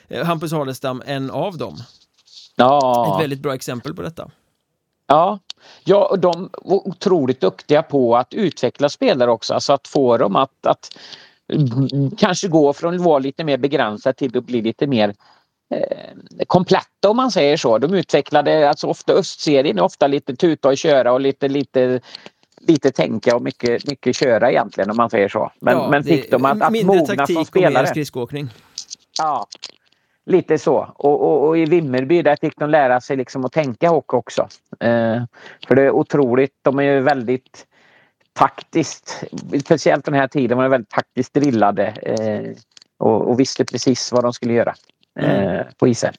[0.10, 0.25] jag.
[0.25, 1.73] Hampus Harlestam, en av dem.
[1.75, 1.81] Ett
[2.55, 4.31] Ja, väldigt bra exempel på detta.
[5.08, 5.39] ja.
[5.84, 9.53] ja och de var otroligt duktiga på att utveckla spelare också.
[9.53, 10.97] Alltså att få dem att, att
[12.17, 15.13] kanske gå från att vara lite mer begränsat till att bli lite mer
[15.73, 17.77] eh, kompletta om man säger så.
[17.77, 22.01] De utvecklade, alltså ofta östserien är ofta lite tuta och köra och lite, lite
[22.67, 25.51] lite tänka och mycket, mycket köra egentligen om man säger så.
[25.60, 27.88] Men, Ja, men fick de att, att mindre mogna taktik som och mer spelare.
[27.88, 28.49] skridskoåkning.
[29.17, 29.47] Ja,
[30.25, 30.93] lite så.
[30.95, 34.41] Och, och, och i Vimmerby där fick de lära sig liksom att tänka hockey också.
[34.79, 35.23] Eh,
[35.67, 37.65] för det är otroligt, de är ju väldigt
[38.35, 39.23] taktiskt,
[39.65, 42.57] speciellt den här tiden var de väldigt taktiskt drillade eh,
[42.97, 44.75] och, och visste precis vad de skulle göra
[45.19, 46.13] eh, på isen.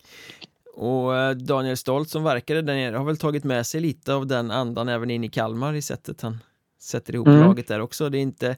[0.74, 4.26] Och eh, Daniel Stolt som verkade där nere har väl tagit med sig lite av
[4.26, 6.38] den andan även in i Kalmar i sättet han
[6.80, 7.40] sätter ihop Mm.
[7.40, 8.08] laget där också.
[8.08, 8.56] Det är inte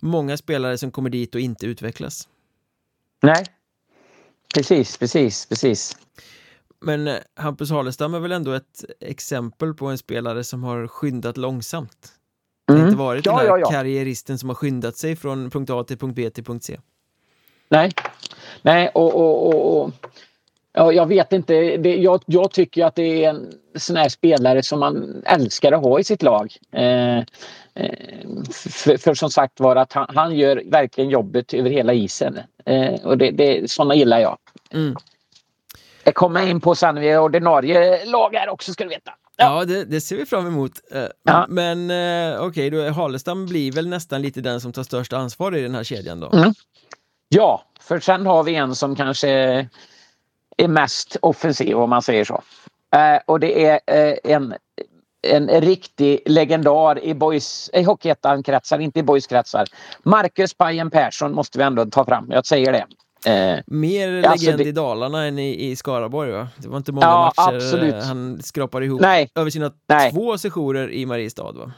[0.00, 2.28] många spelare som kommer dit och inte utvecklas.
[3.22, 3.44] Nej,
[4.54, 5.96] precis, precis, precis.
[6.80, 11.36] Men eh, Hampus Harlestam är väl ändå ett exempel på en spelare som har skyndat
[11.36, 12.12] långsamt.
[12.70, 12.88] Det har Mm.
[12.88, 13.70] inte varit Ja, den här ja, ja.
[13.70, 16.78] karriäristen som har skyndat sig från punkt A till punkt B till punkt C.
[17.68, 17.90] Nej,
[18.62, 19.90] Nej och, och, och, och
[20.72, 21.76] ja, jag vet inte.
[21.76, 25.82] Det, jag, jag tycker att det är en sån här spelare som man älskar att
[25.82, 26.52] ha i sitt lag.
[26.72, 27.24] Eh, eh,
[28.52, 32.38] för, för som sagt var att han, han gör verkligen jobbet över hela isen.
[32.64, 34.38] Eh, och det, det, såna gillar jag.
[34.72, 34.94] Mm.
[36.04, 39.12] Jag kommer in på sen vi har ordinarie lag här också ska du veta.
[39.40, 40.72] Ja, det, det ser vi fram emot.
[40.90, 41.46] Eh, Ja.
[41.48, 45.56] Men eh, okej, då är Harlestam blir väl nästan lite den som tar störst ansvar
[45.56, 46.30] i den här kedjan då.
[46.32, 46.54] Mm.
[47.28, 49.28] Ja, för sen har vi en som kanske
[50.56, 52.42] är mest offensiv om man säger så.
[52.96, 53.80] Eh, och det är
[54.24, 54.54] en,
[55.22, 59.66] en riktig legendar i, boys, i Hockeyettan-kretsar, inte i boyskretsar.
[60.02, 62.86] Marcus Pajen Persson måste vi ändå ta fram, jag säger det.
[63.26, 66.48] Eh, Mer Alltså, legend det- i Dalarna än i, i Skaraborg va?
[66.56, 67.94] Det var inte många Ja, matcher absolut.
[67.94, 70.12] eh, han skrapade ihop nej, över sina Nej.
[70.12, 71.72] två sessioner i Mariestad va?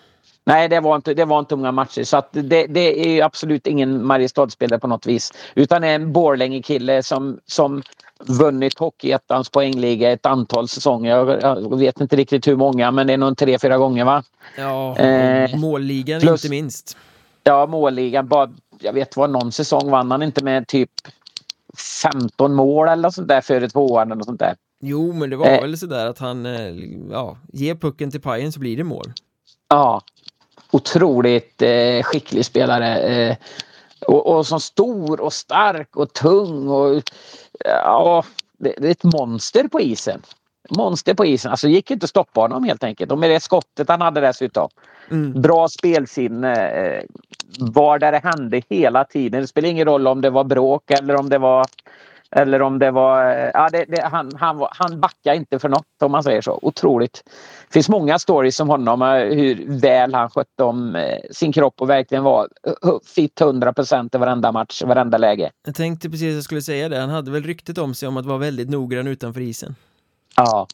[0.44, 3.66] nej det, var inte, det var inte många matcher så det, det är ju absolut
[3.66, 5.32] ingen Mariestad-spelare på något vis.
[5.54, 7.82] Utan en Borlänge-kille som, som
[8.20, 11.10] vunnit Hockeyettans poängliga ett antal säsonger.
[11.42, 14.22] Jag, vet inte riktigt hur många men det är nog tre, fyra gånger va?
[14.58, 16.96] Ja, Eh, målligan plus- inte minst.
[17.44, 18.28] Ja, målligan.
[18.28, 18.50] Bara,
[18.80, 20.90] jag vet vad någon säsong vann han inte med typ
[22.02, 24.56] 15 mål eller något sånt där före tvåan eller sånt där.
[24.80, 25.60] Jo, men det var Eh.
[25.60, 26.74] väl sådär att han, eh,
[27.10, 29.12] ja, ge pucken till Pajen så blir det mål.
[29.68, 30.02] Ja,
[30.70, 32.98] otroligt eh, skicklig spelare.
[32.98, 33.36] Eh,
[34.06, 37.02] och, och så stor och stark och tung och
[37.64, 38.24] ja,
[38.58, 40.22] det, det är ett monster på isen.
[40.70, 41.50] Monster på isen.
[41.50, 43.12] Alltså gick inte att stoppa honom helt enkelt.
[43.12, 44.68] Och med det skottet han hade dessutom.
[45.12, 45.42] Mm.
[45.42, 46.66] Bra spelsinne.
[46.70, 47.02] Eh,
[47.58, 49.40] var där det hände hela tiden.
[49.40, 51.66] Det spelar ingen roll om det var bråk eller om det var
[52.36, 53.30] eller om det var...
[53.30, 56.58] eh, Ja, det, det, han, han, han backade inte för något om man säger så.
[56.62, 57.22] Otroligt.
[57.68, 59.02] Det finns många stories om honom.
[59.02, 62.48] eh, Hur väl han skötte om eh, sin kropp och verkligen var
[63.14, 65.50] fit 100 procent i varenda match, varenda läge.
[65.66, 68.16] Jag tänkte precis att jag skulle säga det, han hade väl ryktet om sig om
[68.16, 69.74] att vara väldigt noggrann utanför isen.
[70.36, 70.66] Ja.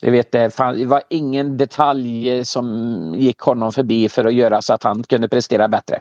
[0.00, 4.82] Det, vet, det, var ingen detalj som gick honom förbi för att göra så att
[4.82, 6.00] han kunde prestera bättre.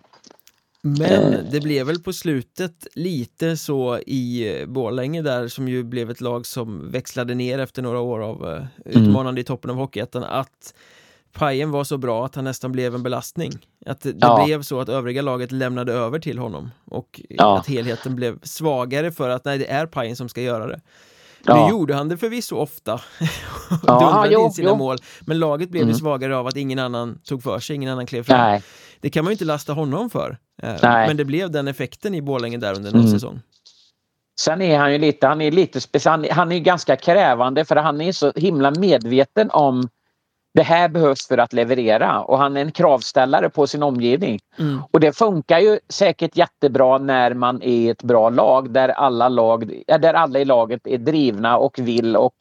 [0.81, 1.39] Men Eh.
[1.51, 6.45] det blev väl på slutet lite så i Borlänge där som ju blev ett lag
[6.45, 10.73] som växlade ner efter några år av eh, utmanande i toppen av Hockeyettan att
[11.33, 13.51] Pajen var så bra att han nästan blev en belastning.
[13.85, 14.45] Att det, det Ja.
[14.45, 17.57] blev så att övriga laget lämnade över till honom och Ja.
[17.59, 20.81] att helheten blev svagare för att nej, det är Pajen som ska göra det.
[21.43, 21.65] Ja.
[21.65, 22.91] Nu gjorde han det förvisso ofta
[23.87, 24.75] ja, dundrade in sina jo.
[24.75, 25.93] mål Men laget blev mm.
[25.93, 28.63] ju svagare av att ingen annan tog för sig, ingen annan klev fram Nej.
[29.01, 31.07] Det kan man ju inte lasta honom för eh, Nej.
[31.07, 33.13] Men det blev den effekten i Borlänge där under någon mm.
[33.13, 33.41] säsong
[34.39, 38.01] Sen är han ju lite, han är lite speciell, han är ganska krävande för han
[38.01, 39.89] är så himla medveten om
[40.59, 44.39] det här behövs för att leverera och han är en kravställare på sin omgivning.
[44.59, 44.81] Mm.
[44.91, 49.83] Och det funkar ju säkert jättebra när man är ett bra lag där alla, lag,
[49.87, 52.35] där alla i laget är drivna och vill och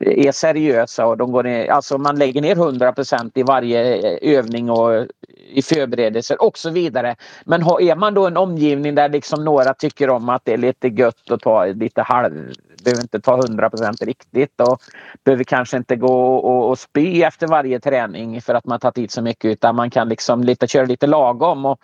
[0.00, 3.80] är seriösa och de går ner, alltså man lägger ner 100% i varje
[4.18, 5.06] övning och
[5.48, 7.16] i förberedelser och så vidare.
[7.44, 10.88] Men är man då en omgivning där liksom några tycker om att det är lite
[10.88, 12.52] gött att ta lite halv
[12.84, 14.82] behöver inte ta 100% riktigt och
[15.24, 19.10] behöver kanske inte gå och, och spy efter varje träning för att man tagit dit
[19.10, 21.80] så mycket utan man kan liksom lite, köra lite lagom och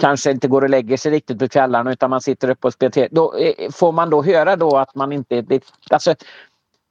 [0.00, 3.08] kanske inte går och lägger sig riktigt på kvällarna utan man sitter uppe och spelar.
[3.10, 5.44] Då eh, får man då höra då att man inte...
[5.90, 6.14] Alltså,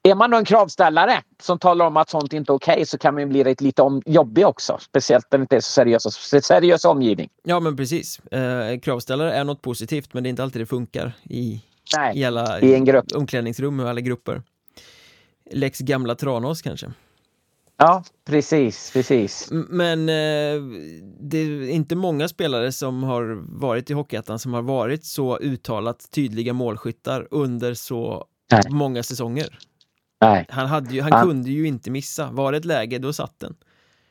[0.04, 2.98] är man då en kravställare som talar om att sånt inte är okej okay, så
[2.98, 4.78] kan man bli lite om, jobbig också.
[4.82, 6.04] Speciellt när det inte är så seriös,
[6.46, 7.30] seriös omgivning.
[7.43, 8.20] Ja men precis.
[8.20, 11.62] Eh, kravställare är något positivt men det är inte alltid det funkar i,
[11.95, 13.06] Nej, i alla i en grupp.
[13.15, 14.41] omklädningsrum och alla grupper.
[15.52, 16.91] Lex gamla Tranås kanske?
[17.78, 19.47] Ja, precis, precis.
[19.52, 20.62] Men eh,
[21.19, 26.12] det är inte många spelare som har varit i Hockeyettan som har varit så uttalat
[26.12, 28.62] tydliga målskyttar under så Nej.
[28.69, 29.60] många säsonger.
[30.21, 30.45] Nej.
[30.50, 32.32] Han, hade ju, han, han, kunde ju inte missa.
[32.32, 33.56] Var det ett läge, då satt den.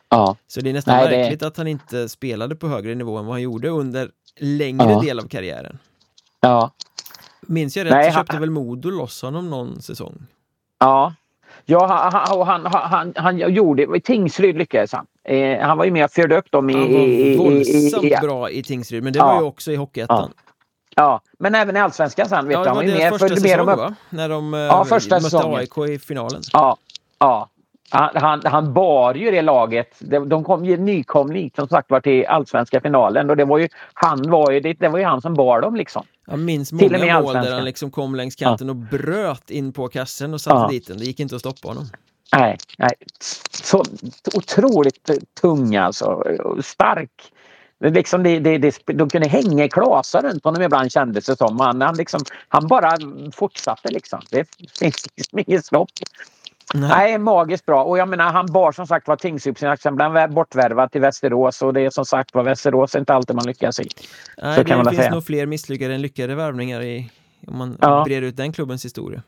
[0.08, 0.36] Ja.
[0.46, 1.46] Så det är nästan Nej, märkligt det...
[1.46, 4.10] att han inte spelade på högre nivå än vad han gjorde under
[4.40, 5.00] längre ja.
[5.00, 5.78] del av karriären.
[6.40, 6.74] Ja.
[7.46, 8.40] Minns jag rätt Nej, så köpte han...
[8.40, 10.26] väl Modo loss honom någon säsong?
[10.78, 11.14] Ja,
[11.64, 15.06] Ja, han, han, han, han, gjorde, Tingsryd lyckades han.
[15.24, 16.72] Eh, han var ju med och förde upp dem i...
[16.72, 19.26] Han var våldsamt i, i, bra i Tingsryd, men det ja.
[19.26, 20.32] var ju också i Hockeyettan.
[20.36, 20.42] Ja.
[20.96, 21.20] ja.
[21.38, 22.48] men även i Allsvenskan sen.
[22.48, 23.94] Vet ja, det var, var deras första säsong va?
[24.10, 25.58] När de eh, ja, första mötte säsongen.
[25.58, 26.42] AIK i finalen.
[26.52, 26.76] Ja,
[27.18, 27.48] ja.
[27.90, 29.96] Han, han, han, bar ju det laget.
[30.26, 34.30] De kom ju nykomling som sagt var till allsvenska finalen och det var ju han
[34.30, 36.02] var ju det, det var ju han som bar dem liksom.
[36.26, 38.70] Jag minns många Till mål där han liksom kom längs kanten ja.
[38.70, 40.68] och bröt in på kassen och satte ja.
[40.68, 40.98] dit den.
[40.98, 41.84] Det gick inte att stoppa honom.
[42.32, 42.92] Nej, nej.
[43.50, 43.84] Så
[44.34, 46.24] otroligt tung alltså.
[46.62, 47.10] Stark.
[47.80, 51.60] Liksom det, det, det, de kunde hänga klasar runt honom ibland kändes det som.
[51.60, 52.96] Han, han, liksom, han bara
[53.32, 54.20] fortsatte liksom.
[54.30, 55.90] Det finns liksom inget stopp.
[56.74, 56.88] Nej.
[56.88, 57.84] Nej, magiskt bra.
[57.84, 61.62] Och jag menar han bar som sagt var Tingsryd sen blev han bortvärvad till Västerås
[61.62, 63.88] och det är som sagt var Västerås är inte alltid man lyckas i.
[64.42, 65.10] Nej, så det finns säga.
[65.10, 67.10] nog fler misslyckade än lyckade värvningar i
[67.46, 68.04] om man ja.
[68.04, 69.22] breder ut den klubbens historia.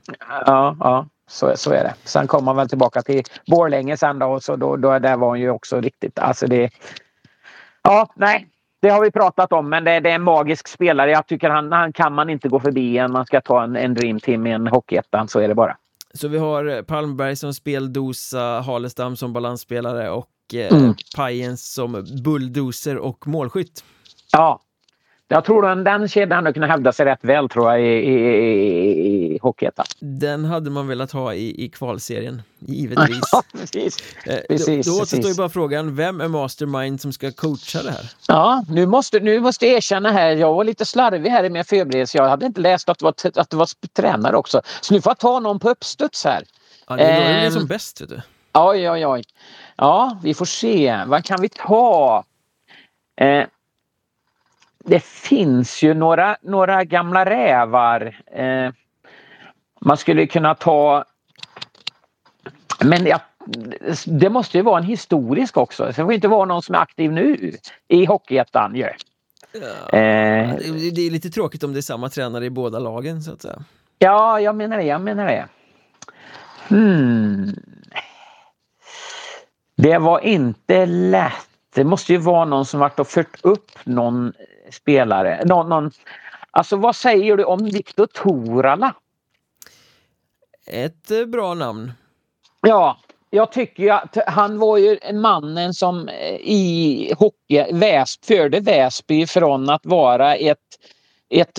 [0.46, 1.94] Ja, ja så, så är det.
[2.04, 5.28] Sen kom han väl tillbaka till Borlänge sen då och så då, då där var
[5.28, 6.70] han ju också riktigt, alltså det...
[7.82, 8.46] Ja, nej,
[8.82, 11.10] det har vi pratat om, men det, det, är en magisk spelare.
[11.10, 13.94] Jag tycker han, han kan man inte gå förbi en man ska ta en, en
[13.94, 15.76] Dream Team i en Hockeyettan, så är det bara.
[16.14, 20.94] Så vi har Palmberg som speldosa, Halestam som balansspelare och eh, mm.
[21.16, 23.84] Pajens som bulldozer och målskytt.
[24.32, 24.60] Ja,
[25.30, 28.14] jag tror den, den kedjan hade kunnat hävda sig rätt väl tror jag i, i,
[28.14, 29.86] i, i Hockeyettan.
[30.00, 33.20] Den hade man velat ha i, i kvalserien, givetvis.
[33.32, 33.96] ja, precis.
[34.26, 37.90] Eh, precis, då, då återstår ju bara frågan, vem är mastermind som ska coacha det
[37.90, 38.10] här?
[38.28, 41.64] Ja, nu måste, nu måste jag erkänna här, jag var lite slarvig här i min
[41.64, 42.18] förberedelse.
[42.18, 44.62] Jag hade inte läst att det var, att det var tränare också.
[44.80, 46.42] Så nu får jag ta någon på uppstuds här.
[46.88, 48.20] Ja, det är eh, som bäst vet du.
[48.54, 49.22] Oj, oj, oj.
[49.76, 50.98] Ja, vi får se.
[51.06, 52.24] Vad kan vi ta?
[53.20, 53.44] Eh,
[54.88, 58.20] det finns ju några, några gamla rävar.
[58.32, 58.72] Eh,
[59.80, 61.04] man skulle kunna ta...
[62.84, 63.20] Men jag,
[64.06, 65.84] det måste ju vara en historisk också.
[65.86, 67.52] Det får inte vara någon som är aktiv nu
[67.88, 68.88] i Hockeyettan ju.
[69.52, 70.56] Ja, eh,
[70.94, 73.64] det är lite tråkigt om det är samma tränare i båda lagen så att säga.
[73.98, 74.82] Ja, jag menar det.
[74.82, 75.48] Jag menar det.
[76.68, 77.56] Hmm.
[79.76, 81.48] Det var inte lätt.
[81.74, 84.32] Det måste ju vara någon som varit och fört upp någon
[84.70, 85.44] spelare.
[85.44, 85.90] Någon, någon,
[86.50, 88.94] alltså vad säger du om Viktor Torala?
[90.66, 91.92] Ett eh, bra namn.
[92.60, 92.98] Ja,
[93.30, 99.26] jag tycker ju att han var ju mannen som eh, i hockey Väsp, förde Väsby
[99.26, 100.58] från att vara ett
[101.30, 101.58] ett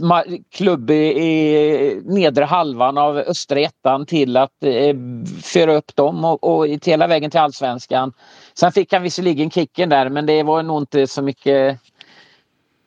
[0.51, 4.95] klubb i nedre halvan av östra ettan till att eh,
[5.43, 8.13] föra upp dem och, och hela vägen till allsvenskan.
[8.53, 11.79] Sen fick han visserligen kicken där men det var nog inte så mycket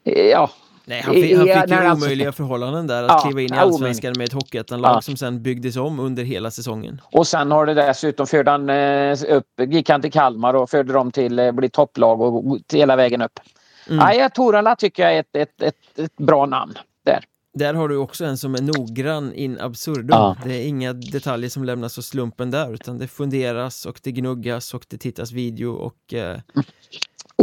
[0.05, 0.51] ja.
[0.85, 3.59] Nej, han fick, han fick ju alltså- omöjliga förhållanden där att ja, kliva in i
[3.59, 5.01] Allsvenskan med ett Hockeyettanlag ja.
[5.01, 7.01] som sen byggdes om under hela säsongen.
[7.13, 10.93] Och sen har det dessutom förde han eh, upp, gick han till Kalmar och förde
[10.93, 13.41] dem till eh, bli topplag och hela vägen upp.
[13.89, 13.99] Mm.
[13.99, 17.25] Nej, Torala tycker jag är ett, ett, ett, ett bra namn där.
[17.55, 20.09] Där har du också en som är noggrann in absurdum.
[20.09, 20.37] Ja.
[20.45, 24.75] Det är inga detaljer som lämnas åt slumpen där utan det funderas och det gnuggas
[24.75, 26.39] och det tittas video och eh,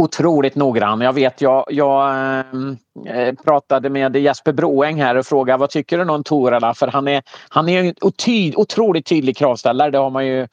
[0.00, 1.00] Otroligt noggrann.
[1.00, 2.10] Jag vet, jag, jag
[3.06, 6.74] eh, pratade med Jesper Broeng här och frågade vad tycker du om Torala?
[6.74, 9.90] För han är, han är en otyd, otroligt tydlig kravställare.
[9.90, 10.48] Det har man ju,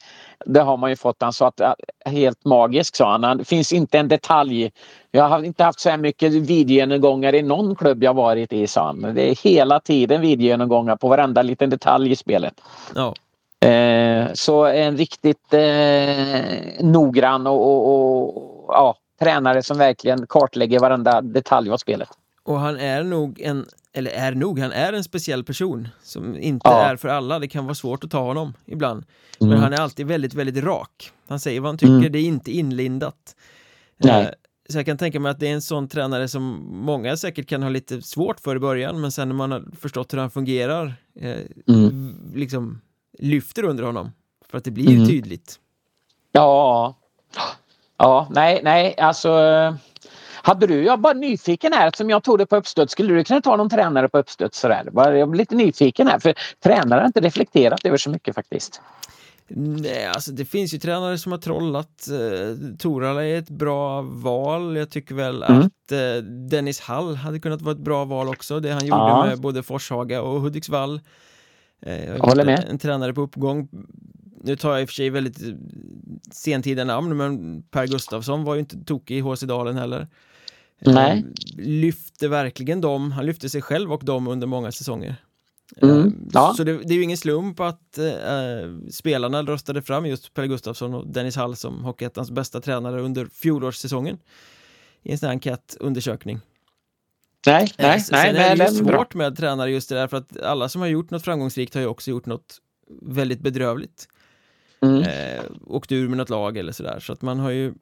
[0.46, 1.16] det har man ju fått.
[1.20, 1.72] Han sa att eh,
[2.06, 3.38] helt magisk sa han.
[3.38, 4.72] Det finns inte en detalj.
[5.10, 8.86] Jag har inte haft så här mycket videogenomgångar i någon klubb jag varit i sa
[8.86, 9.14] han.
[9.14, 12.54] Det är hela tiden videogenomgångar på varenda liten detalj i spelet.
[12.94, 13.14] ja,
[13.60, 16.40] Eh, så en riktigt eh,
[16.80, 22.08] noggrann och, och, och ja, tränare som verkligen kartlägger varenda detalj av spelet.
[22.42, 26.68] och han är nog en, eller är nog, han är en speciell person som inte
[26.68, 26.82] Ja.
[26.84, 27.38] är för alla.
[27.38, 29.04] Det kan vara svårt att ta honom ibland.
[29.40, 29.50] Mm.
[29.50, 31.12] Men han är alltid väldigt, väldigt rak.
[31.28, 32.12] Han säger vad han tycker, Mm.
[32.12, 33.36] det är inte inlindat.
[33.96, 34.22] Nej.
[34.24, 34.30] Eh,
[34.70, 37.62] Så jag kan tänka mig att det är en sån tränare som många säkert kan
[37.62, 40.94] ha lite svårt för i början men sen när man har förstått hur han fungerar
[41.20, 42.14] eh, Mm.
[42.34, 42.80] liksom
[43.18, 44.10] lyfter under honom.
[44.50, 45.08] För att det blir ju Mm.
[45.08, 45.56] tydligt.
[46.32, 46.98] Ja.
[47.98, 49.28] Ja, nej, nej, alltså.
[49.28, 49.74] eh,
[50.42, 53.40] Hade du, jag bara nyfiken här, som jag tog det på uppstuds, skulle du kunna
[53.40, 54.90] ta någon tränare på uppstuds sådär?
[54.94, 58.80] Jag blir lite nyfiken här, för tränare har inte reflekterat över så mycket faktiskt.
[59.50, 62.08] Nej, alltså det finns ju tränare som har trollat.
[62.08, 64.76] Eh, Torala är ett bra val.
[64.76, 65.58] Jag tycker väl Mm.
[65.58, 68.60] att eh, Dennis Hall hade kunnat vara ett bra val också.
[68.60, 69.24] Det han gjorde Ja.
[69.26, 71.00] med både Forshaga och Hudiksvall.
[71.82, 72.64] Eh, jag Håller med.
[72.70, 73.68] En tränare på uppgång.
[74.48, 75.54] Nu tar jag i och för sig väldigt eh,
[76.32, 80.08] sentida namn, men Per Gustafsson var ju inte tokig i HC Dalen heller.
[80.80, 81.24] Eh, Nej.
[81.58, 85.16] Lyfte verkligen dem, han lyfte sig själv och dem under många säsonger.
[85.82, 86.54] Mm, Eh, ja.
[86.56, 90.94] Så det, det är ju ingen slump att eh, spelarna röstade fram just Per Gustafsson
[90.94, 94.18] och Dennis Hall som Hockeyettans bästa tränare under fjolårssäsongen
[95.02, 96.40] i en sån här enkätundersökning.
[97.46, 99.94] Nej, nej, sen nej, är nej, det det ju är svårt med tränare just det
[99.94, 102.60] där för att alla som har gjort något framgångsrikt har ju också gjort något
[103.02, 104.08] väldigt bedrövligt.
[104.80, 107.74] Mm, Eh, åkt ur med något lag eller sådär så att man har ju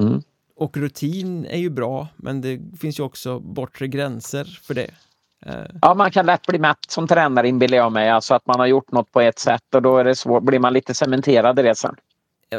[0.00, 0.22] mm.
[0.56, 4.90] och rutin är ju bra men det finns ju också bortre gränser för det.
[5.46, 8.10] Eh, Ja, man kan lätt bli mätt som tränare inbillar jag mig.
[8.10, 10.58] Alltså att man har gjort något på ett sätt och då är det svårt, blir
[10.58, 11.96] man lite cementerad i det sen.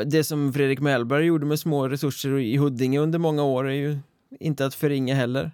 [0.06, 3.98] Det som Fredrik Mellberg gjorde med små resurser i Huddinge under många år är ju
[4.40, 5.52] inte att förringa heller.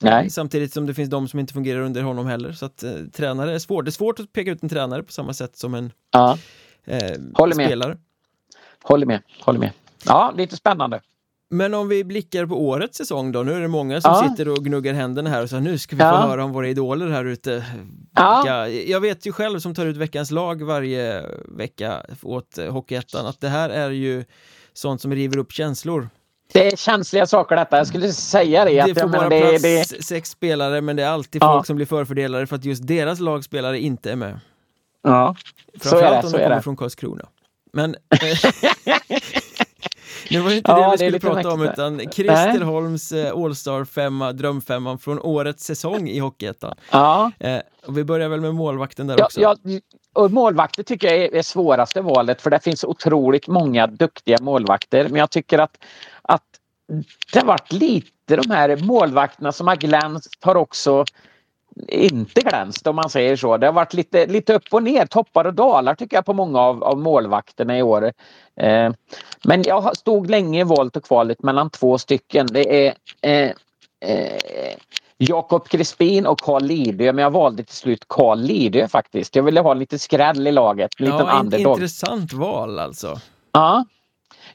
[0.00, 0.30] Nej.
[0.30, 2.52] Samtidigt som det finns de som inte fungerar under honom heller.
[2.52, 3.84] Så att eh, tränare är svårt.
[3.84, 6.38] Det är svårt att peka ut en tränare på samma sätt som en Ja,
[6.84, 6.98] eh,
[7.34, 7.66] Håller med.
[7.66, 7.96] spelare.
[8.82, 9.70] håller med, håller med.
[10.06, 11.00] Ja, lite spännande.
[11.50, 13.42] Men om vi blickar på årets säsong då.
[13.42, 14.28] Nu är det många som Ja.
[14.30, 16.16] sitter och gnuggar händerna här och så nu ska vi få Ja.
[16.26, 17.64] höra om våra idoler här ute.
[18.14, 22.72] Ja, Ja, jag vet ju själv som tar ut veckans lag varje vecka åt eh,
[22.72, 24.24] Hockeyettan att det här är ju
[24.72, 26.08] sånt som river upp känslor.
[26.52, 27.76] det är känsliga saker detta.
[27.76, 28.80] Jag skulle säga det.
[28.80, 31.66] att Det får menar, bara det, plats det, sex spelare men det är alltid folk
[31.66, 34.40] som blir förfördelade för att just deras lagspelare inte är med.
[35.04, 35.36] Ja,
[35.82, 36.26] så är Framförallt det.
[36.26, 36.62] om de är kommer det.
[36.62, 37.24] från Karlskrona.
[37.72, 38.18] Men eh,
[40.30, 43.84] nu var det inte Ja, det vi skulle prata om utan Christer Holms eh, All-Star
[43.84, 46.74] femma, drömfemman från årets säsong i Hockeyettan.
[46.90, 49.40] Ja, Eh, och vi börjar väl med målvakten där ja, också.
[49.40, 49.56] ja,
[50.12, 55.08] och målvakter tycker jag är, är svåraste valet för det finns otroligt många duktiga målvakter.
[55.08, 55.76] Men jag tycker att,
[56.22, 56.42] att
[57.32, 61.04] det har varit lite de här målvakterna som har glänst har också
[61.88, 63.56] inte glänst om man säger så.
[63.56, 66.60] Det har varit lite, lite upp och ner, toppar och dalar tycker jag på många
[66.60, 68.12] av, av målvakterna i år.
[68.60, 68.92] Eh,
[69.44, 72.46] men jag stod länge i valet och kvalet mellan två stycken.
[72.46, 73.50] Det är eh,
[74.00, 74.76] eh,
[75.18, 77.12] Jakob Crispin och Carl Lidö.
[77.12, 79.36] Men jag valde till slut Carl Lidö faktiskt.
[79.36, 80.90] Jag ville ha lite skräll i laget.
[80.98, 81.72] En liten ja, in, underdog.
[81.72, 83.20] intressant val alltså.
[83.52, 83.84] Ja.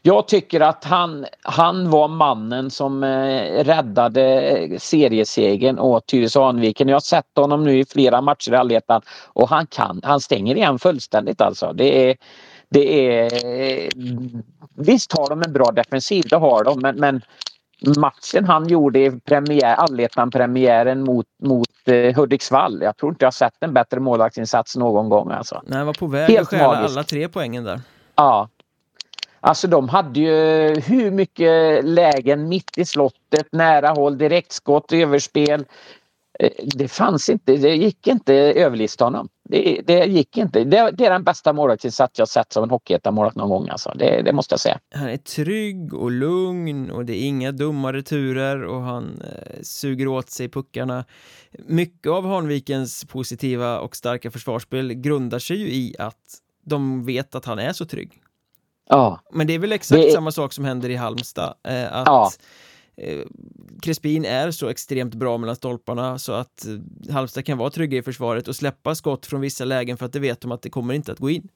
[0.02, 6.88] Jag tycker att han, han var mannen som eh, räddade eh, seriesegern åt Tyresö Hanviken.
[6.88, 10.56] Jag har sett honom nu i flera matcher i Allettan och han kan, han stänger
[10.56, 11.74] igen fullständigt alltså.
[11.74, 12.18] Det är,
[12.70, 13.90] det är, eh,
[14.76, 17.22] visst har de en bra defensiv, det har de, men, men
[17.98, 22.82] matchen han gjorde i premiär, Allettan-premiären mot, mot eh, Hudiksvall.
[22.82, 25.62] Jag tror inte jag sett en bättre målvaktsinsats någon gång alltså.
[25.66, 27.82] Nej, han var på väg Helt att stjäla alla tre poängen där.
[28.16, 28.50] Ja.
[29.42, 30.32] Alltså de hade ju
[30.82, 35.66] hur mycket lägen mitt i slottet, nära håll, direktskott, överspel.
[36.40, 39.30] Eh, det fanns inte, det gick inte överlista honom.
[39.50, 40.64] Det, det gick inte.
[40.64, 43.94] Det, det är den bästa målvaktsinsats jag sett som en hockeyettan-målvakt någon gång alltså.
[43.96, 44.80] Det, det måste jag säga.
[44.96, 50.08] Han är trygg och lugn och det är inga dumma returer och han eh, suger
[50.08, 51.06] åt sig puckarna.
[51.52, 56.16] Mycket av Hanvikens positiva och starka försvarsspel grundar sig ju i att
[56.66, 58.22] de vet att han är så trygg.
[58.90, 59.20] Ja.
[59.32, 61.54] Men det är väl exakt Det samma sak som händer i Halmstad.
[61.68, 62.32] Eh, att Ja.
[62.98, 63.20] eh,
[63.82, 68.02] Crespin är så extremt bra mellan stolparna så att eh, Halmstad kan vara trygga i
[68.02, 70.94] försvaret och släppa skott från vissa lägen för att det vet de att det kommer
[70.94, 71.48] inte att gå in.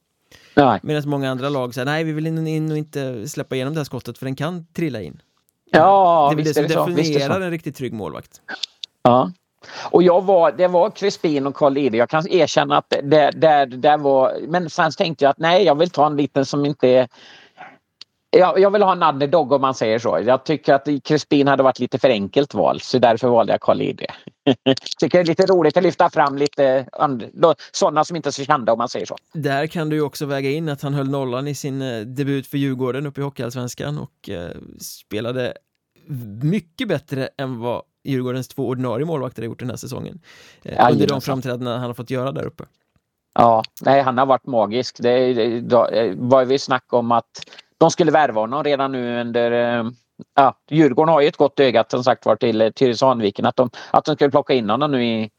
[0.84, 3.86] Medan många andra lag säger nej vi vill in och inte släppa igenom det här
[3.86, 5.22] skottet för den kan trilla in.
[5.72, 8.42] Ja, det är visst det som definierar en riktigt trygg målvakt.
[9.04, 9.32] Ja.
[9.92, 11.98] Och jag var, det var Crispin och Carl Ide.
[11.98, 14.38] Jag kan erkänna att det, det, det var...
[14.48, 17.08] Men sen tänkte jag att nej, jag vill ta en liten som inte är...
[18.30, 20.20] Jag, jag vill ha en underdog om man säger så.
[20.26, 23.82] Jag tycker att Crispin hade varit lite för enkelt val så därför valde jag Carl
[23.82, 24.06] Ide.
[25.00, 26.86] tycker det är lite roligt att lyfta fram lite
[27.72, 29.16] sådana som inte är så kända om man säger så.
[29.34, 32.48] Där kan du ju också väga in att han höll nollan i sin eh, debut
[32.48, 34.50] för Djurgården uppe i Hockeyallsvenskan och eh,
[34.80, 35.54] spelade
[36.42, 40.20] mycket bättre än vad Djurgårdens två ordinarie målvakter har gjort den här säsongen.
[40.64, 42.64] Eh, under de framträdanden han har fått göra där uppe.
[43.36, 44.98] Ja, nej, han har varit magisk.
[45.00, 47.46] Det, det, det var vi snack om att
[47.78, 49.90] de skulle värva honom redan nu under eh,
[50.36, 53.70] Ja, Djurgården har ju ett gott öga som sagt var till, till Sandviken att de,
[53.92, 55.32] att de skulle plocka in honom nu i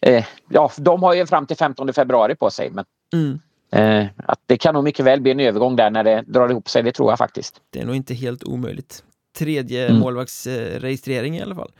[0.00, 3.38] eh, Ja, de har ju fram till 15 februari på sig men mm.
[3.70, 6.68] eh, att det kan nog mycket väl bli en övergång där när det drar ihop
[6.68, 7.60] sig, det tror jag faktiskt.
[7.70, 10.00] Det är nog inte helt omöjligt tredje mm.
[10.00, 11.72] målvaktsregistrering i alla fall.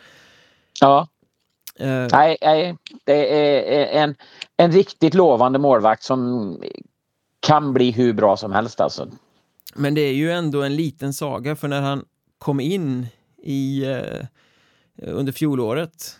[0.80, 1.08] Ja.
[1.80, 4.14] Uh, nej, nej, det är en,
[4.56, 6.56] en riktigt lovande målvakt som
[7.40, 9.08] kan bli hur bra som helst alltså.
[9.74, 12.04] Men det är ju ändå en liten saga för när han
[12.38, 13.06] kom in
[13.42, 14.26] i uh,
[15.02, 16.16] under fjolåret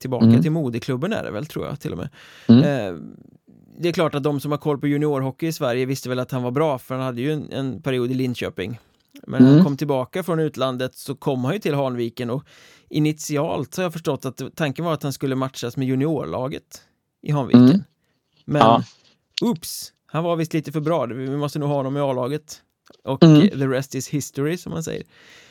[0.00, 0.42] tillbaka mm.
[0.42, 2.08] till moderklubben är det väl tror jag till och med.
[2.48, 2.94] Mm.
[2.94, 3.02] Uh,
[3.78, 6.30] det är klart att de som har koll på juniorhockey i Sverige visste väl att
[6.30, 8.78] han var bra för han hade ju en, en period i Linköping
[9.26, 9.54] men när mm.
[9.54, 12.44] han kom tillbaka från utlandet så kom han ju till Hanviken och
[12.88, 16.82] initialt har jag förstått att tanken var att han skulle matchas med juniorlaget
[17.22, 17.68] i Hanviken.
[17.68, 17.84] Mm.
[18.44, 18.82] Men ja.
[20.06, 22.62] han var visst lite för bra, vi måste nog ha honom i A-laget.
[23.04, 23.48] Och mm.
[23.48, 25.02] the rest is history som man säger.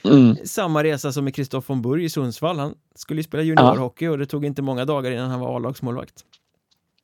[0.04, 0.38] Mm.
[0.46, 4.18] Samma resa som med Kristoff von Burg i Sundsvall, han skulle ju spela juniorhockey och
[4.18, 6.26] det tog inte många dagar innan han var A-lagsmålvakt.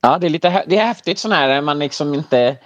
[0.01, 2.57] Ja, det är lite det är häftigt sån här man liksom inte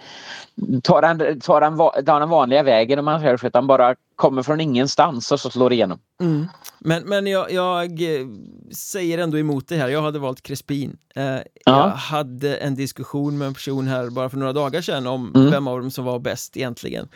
[0.84, 5.32] tar den, tar den, tar vanliga vägen om man säger utan bara kommer från ingenstans
[5.32, 6.00] och så slår igenom.
[6.22, 6.48] Mm.
[6.80, 8.28] Men, men jag, jag, eh,
[8.72, 10.98] säger ändå emot det här, jag hade valt Crespin.
[11.16, 11.42] Eh, ja.
[11.66, 15.52] Jag hade en diskussion med en person här bara för några dagar sedan om mm.
[15.52, 17.08] vem av dem som var bäst egentligen.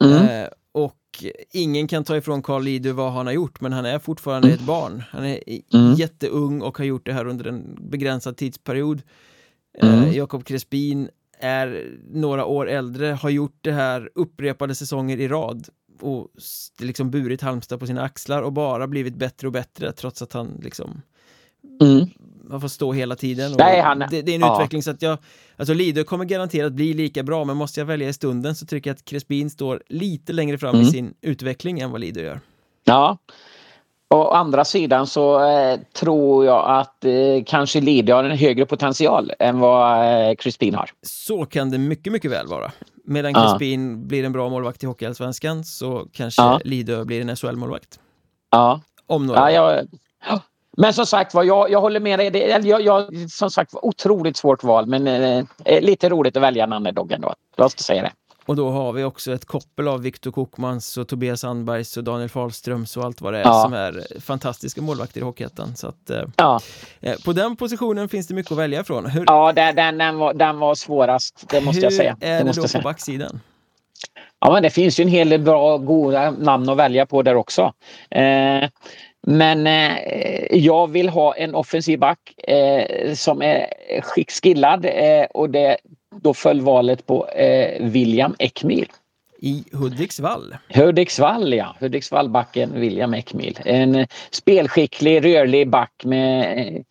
[0.00, 0.28] Mm.
[0.28, 3.98] Eh, och ingen kan ta ifrån Carl Lidö vad han har gjort men han är
[3.98, 4.60] fortfarande mm.
[4.60, 5.02] ett barn.
[5.10, 5.40] Han är
[5.74, 5.94] mm.
[5.94, 9.02] jätteung och har gjort det här under en begränsad tidsperiod.
[9.78, 11.08] Eh, Jakob Crespin
[11.38, 15.68] är några år äldre, har gjort det här upprepade säsonger i rad
[16.00, 16.28] och
[16.78, 20.60] liksom burit Halmstad på sina axlar och bara blivit bättre och bättre trots att han
[20.62, 21.02] liksom
[21.80, 22.08] mm.
[22.50, 23.54] har fått stå hela tiden.
[23.58, 24.56] Nej, han, det, det, är en ja.
[24.56, 25.18] utveckling så att jag,
[25.56, 28.90] alltså Lidö kommer garanterat bli lika bra men måste jag välja i stunden så tycker
[28.90, 30.86] jag att Crespin står lite längre fram mm.
[30.86, 32.40] i sin utveckling än vad Lidö gör.
[32.84, 33.18] Ja,
[34.14, 39.32] Å andra sidan så eh, tror jag att eh, kanske Lidö har en högre potential
[39.38, 40.90] än vad eh, Crispin har.
[41.02, 42.72] Så kan det mycket, mycket väl vara.
[43.04, 43.42] Medan ja.
[43.42, 46.60] Crispin blir en bra målvakt i Hockeyallsvenskan så kanske ja.
[46.64, 47.98] Lidö blir en SHL-målvakt.
[48.50, 48.80] Ja.
[49.06, 50.40] Om några ja, jag,
[50.76, 52.30] Men som sagt var, jag, jag håller med dig.
[52.30, 56.64] Det, jag, jag, som sagt var, otroligt svårt val men eh, lite roligt att välja
[56.64, 57.34] en underdog ändå.
[57.56, 58.12] Jag måste säga det.
[58.46, 62.28] Och då har vi också ett koppel av Viktor Kokmans och Tobias Sandbergs och Daniel
[62.28, 63.62] Fahlströms och allt vad det är ja.
[63.62, 65.76] som är fantastiska målvakter i Hockeyettan.
[65.76, 66.60] Så att, eh, ja.
[67.00, 69.06] eh, på den positionen finns det mycket att välja ifrån.
[69.06, 72.16] Hur, ja, den, den, den, var, den var svårast, det måste jag säga.
[72.20, 73.40] Hur är det, det då på backsidan?
[74.40, 77.34] Ja, men det finns ju en hel del bra, goda namn att välja på där
[77.34, 77.72] också.
[78.10, 78.68] Eh,
[79.26, 79.96] men eh,
[80.50, 82.18] jag vill ha en offensiv back
[82.48, 83.66] eh, som är
[84.02, 85.76] skickskillad eh, och det
[86.22, 88.86] då föll valet på eh, William Ekmil.
[89.38, 90.56] I Hudiksvall?
[90.74, 91.76] Hudiksvall, ja.
[91.80, 93.58] Hudiksvallbacken William Ekmil.
[93.64, 96.82] En eh, spelskicklig, rörlig back med eh,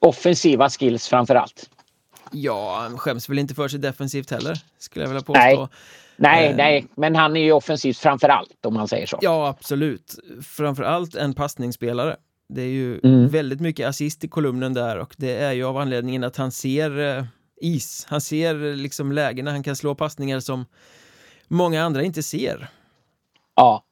[0.00, 1.70] offensiva skills framför allt.
[2.32, 5.40] Ja, han skäms väl inte för sig defensivt heller, skulle jag vilja påstå.
[5.40, 5.68] Nej.
[6.16, 6.56] Nej, eh.
[6.56, 9.18] nej, men han är ju offensivt framför allt om man säger så.
[9.22, 10.18] Ja, absolut.
[10.42, 12.16] Framför allt en passningsspelare.
[12.48, 13.28] Det är ju mm.
[13.28, 17.18] väldigt mycket assist i kolumnen där och det är ju av anledningen att han ser
[17.18, 17.24] eh,
[17.60, 18.06] is.
[18.08, 20.66] Han ser liksom lägena, han kan slå passningar som
[21.48, 22.68] många andra inte ser.
[23.56, 23.84] Ja.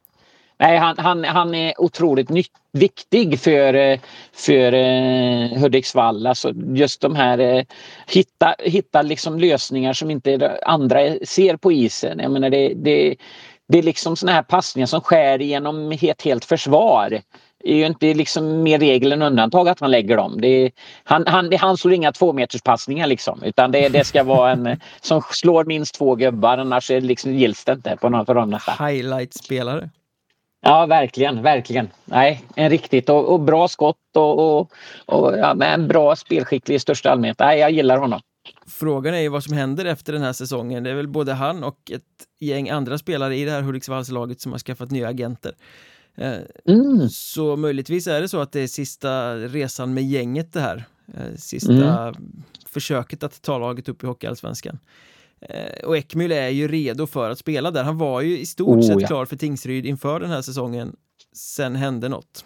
[0.61, 3.99] Nej, han, han, han är otroligt nytt, viktig för, eh,
[4.33, 6.27] för uh, Hudiksvall.
[6.27, 7.63] Alltså just de här uh,
[8.07, 12.19] hitta, hitta liksom lösningar som inte andra ser på isen.
[12.19, 13.17] Jag menar det, det,
[13.69, 17.21] det är liksom såna här passningar som skär genom ett helt försvar
[17.73, 20.41] är ju inte liksom mer regel än undantag att han lägger dem.
[20.41, 20.71] Det är,
[21.05, 25.65] han, han, han slår inga tvåmeterspassningar liksom utan det, det ska vara en som slår
[25.65, 29.91] minst två gubbar annars är det liksom, gills det inte på något av dem Highlight-spelare.
[30.61, 31.89] Ja, verkligen, verkligen.
[32.05, 34.73] Nej, en riktigt och, och bra skott och, och,
[35.07, 37.39] och ja, en bra spelskicklig i största allmänhet.
[37.39, 38.21] Nej, jag gillar honom.
[38.67, 40.83] Frågan är ju vad som händer efter den här säsongen.
[40.83, 42.03] Det är väl både han och ett
[42.41, 45.53] gäng andra spelare i det här Hudiksvallslaget som har skaffat nya agenter.
[46.19, 47.09] Eh, mm.
[47.09, 50.85] Så möjligtvis är det så att det är sista resan med gänget det här.
[51.15, 52.15] Eh, sista mm.
[52.67, 54.79] försöket att ta laget upp i Hockeyallsvenskan.
[55.41, 57.85] Eh, och Ekmyl är ju redo för att spela där.
[57.85, 59.07] Han var ju i stort oh, sett ja.
[59.07, 60.97] klar för Tingsryd inför den här säsongen.
[61.33, 62.45] Sen hände något.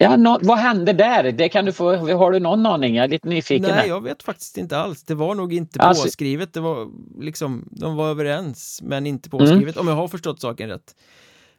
[0.00, 1.32] Ja, no, vad hände där?
[1.32, 2.94] Det kan du få, har du någon aning?
[2.94, 3.62] Jag är lite nyfiken.
[3.62, 3.86] Nej, här.
[3.86, 5.02] jag vet faktiskt inte alls.
[5.02, 6.04] Det var nog inte alltså...
[6.04, 6.52] påskrivet.
[6.52, 6.88] Det var
[7.20, 9.38] liksom, de var överens, men inte mm.
[9.38, 9.80] påskrivet, mm.
[9.80, 10.94] om jag har förstått saken rätt.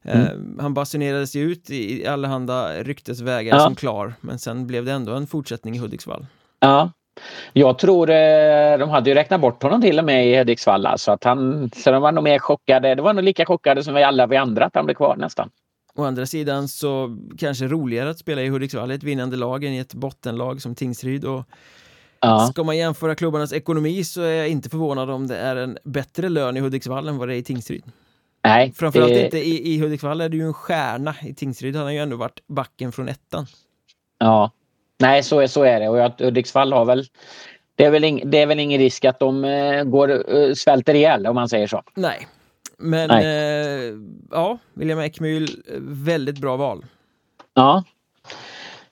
[0.03, 0.21] Mm.
[0.21, 3.63] Uh, han basunerades ju ut i allehanda ryktesvägar ja.
[3.63, 6.25] som klar, men sen blev det ändå en fortsättning i Hudiksvall.
[6.59, 6.91] Ja,
[7.53, 10.87] jag tror eh, de hade ju räknat bort honom till och med i Hudiksvall.
[10.97, 12.95] Så, att han, så de var nog mer chockade.
[12.95, 15.49] Det var nog lika chockade som vi alla vi andra att han blev kvar nästan.
[15.95, 19.77] Å andra sidan så kanske roligare att spela i Hudiksvall, ett vinnande lag än i
[19.77, 21.25] ett bottenlag som Tingsryd.
[21.25, 21.43] Och
[22.21, 22.39] ja.
[22.39, 26.29] Ska man jämföra klubbarnas ekonomi så är jag inte förvånad om det är en bättre
[26.29, 27.83] lön i Hudiksvall än vad det är i Tingsryd.
[28.43, 29.25] Nej, Framförallt det...
[29.25, 31.15] inte i, i Hudiksvall är det ju en stjärna.
[31.21, 33.45] I Tingsryd har han ju ändå varit backen från ettan.
[34.17, 34.51] Ja,
[34.99, 37.05] nej så är, så är det och Hudiksvall har väl
[37.75, 40.93] det är, väl ing, det är väl ingen risk att de uh, går, uh, svälter
[40.93, 41.83] ihjäl om man säger så.
[41.95, 42.27] Nej,
[42.77, 43.93] men eh,
[44.31, 46.85] ja, William Ekmyl, väldigt bra val.
[47.53, 47.83] Ja.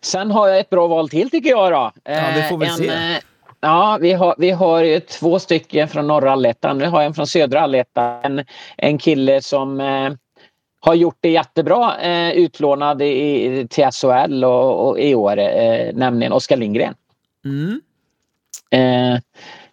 [0.01, 1.91] Sen har jag ett bra val till tycker jag då.
[2.03, 3.21] Ja, vi får väl en, se.
[3.59, 6.77] Ja, vi har, vi har två stycken från norra Allettan.
[6.77, 8.19] Nu har jag en från södra Allettan.
[8.23, 8.45] En,
[8.77, 10.09] en kille som eh,
[10.79, 16.33] har gjort det jättebra, eh, utlånad i, till SHL och, och i år, eh, nämligen
[16.33, 16.93] Oskar Lindgren.
[17.45, 17.81] Mm.
[18.69, 19.19] Eh,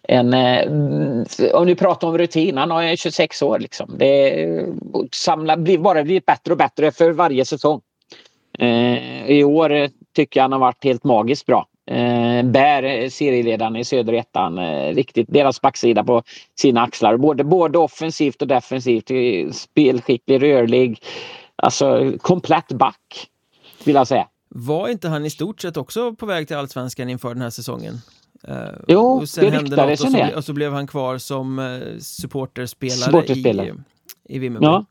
[0.07, 0.65] en, eh,
[1.53, 3.59] om ni pratar om rutin, han är 26 år.
[3.59, 3.95] Liksom.
[3.97, 4.65] Det
[5.11, 7.81] samlar, blir bara blivit bättre och bättre för varje säsong.
[8.59, 11.67] Eh, I år tycker jag han har varit helt magiskt bra.
[11.87, 16.23] Eh, bär serieledaren i södra ettan eh, riktigt deras backsida på
[16.59, 17.17] sina axlar.
[17.17, 19.11] Både, både offensivt och defensivt.
[19.55, 20.99] Spelskicklig, rörlig.
[21.55, 23.29] Alltså komplett back
[23.83, 24.27] vill jag säga.
[24.49, 28.01] Var inte han i stort sett också på väg till allsvenskan inför den här säsongen?
[28.49, 28.55] Uh,
[28.87, 31.99] jo, och sen det hände något och så, och så blev han kvar som uh,
[31.99, 33.75] supporterspelare, supporterspelare.
[34.29, 34.65] i, i Vimmerby.
[34.65, 34.85] Ja.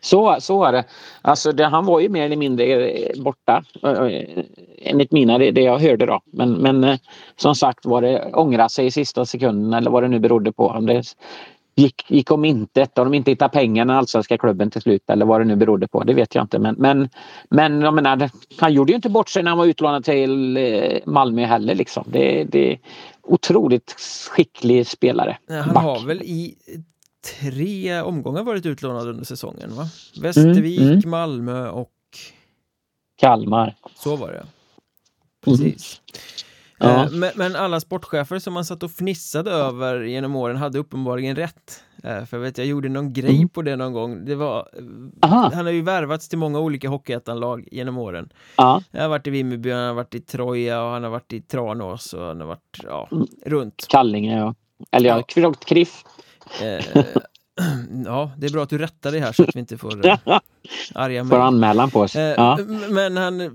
[0.00, 0.84] Så, så var det.
[1.22, 3.64] Alltså det, han var ju mer eller mindre eh, borta
[4.82, 6.20] enligt mina, det, det jag hörde då.
[6.24, 6.98] Men, men
[7.36, 10.66] som sagt var det ångra sig i sista sekunden eller vad det nu berodde på.
[10.66, 11.02] Om det
[11.78, 15.26] gick, gick om intet, om de inte hittade pengar i allsvenska klubben till slut eller
[15.26, 16.58] vad det nu berodde på, det vet jag inte.
[16.58, 17.08] Men, men,
[17.50, 20.98] men jag menar, han gjorde ju inte bort sig när han var utlånad till eh,
[21.06, 21.74] Malmö heller.
[21.74, 22.04] Liksom.
[22.06, 22.78] Det, det är
[23.22, 23.96] otroligt
[24.30, 25.38] skicklig spelare.
[25.48, 25.84] Ja, han Back.
[25.84, 26.54] har väl i
[27.40, 29.88] tre omgångar varit utlånad under säsongen va?
[30.20, 31.10] Västervik, mm, mm.
[31.10, 31.92] Malmö och
[33.16, 33.74] Kalmar.
[33.94, 34.46] Så var det.
[35.44, 36.00] Precis.
[36.80, 36.92] Mm.
[36.92, 37.08] Ja.
[37.12, 41.84] Men, men, alla sportchefer som man satt och fnissade över genom åren hade uppenbarligen rätt.
[42.04, 43.48] Eh, för jag vet, jag gjorde någon grej mm.
[43.48, 44.24] på det någon gång.
[44.24, 44.68] Det var,
[45.22, 45.50] Aha.
[45.54, 48.32] han har ju värvats till många olika hockeyettanlag genom åren.
[48.56, 48.82] Ja.
[48.90, 51.40] Jag har varit i Vimmerby, han har varit i Troja och han har varit i
[51.40, 53.26] Tranås och han har varit ja, mm.
[53.46, 53.86] runt.
[53.88, 54.54] Kallinge ja.
[54.90, 55.52] Eller ja.
[55.52, 56.04] Kriff.
[56.62, 57.04] Eh,
[58.04, 60.18] ja, det är bra att du rättar det här så att vi inte får eh,
[60.94, 62.16] arga Får anmälan på oss.
[62.16, 62.58] Eh, ja.
[62.90, 63.50] Men han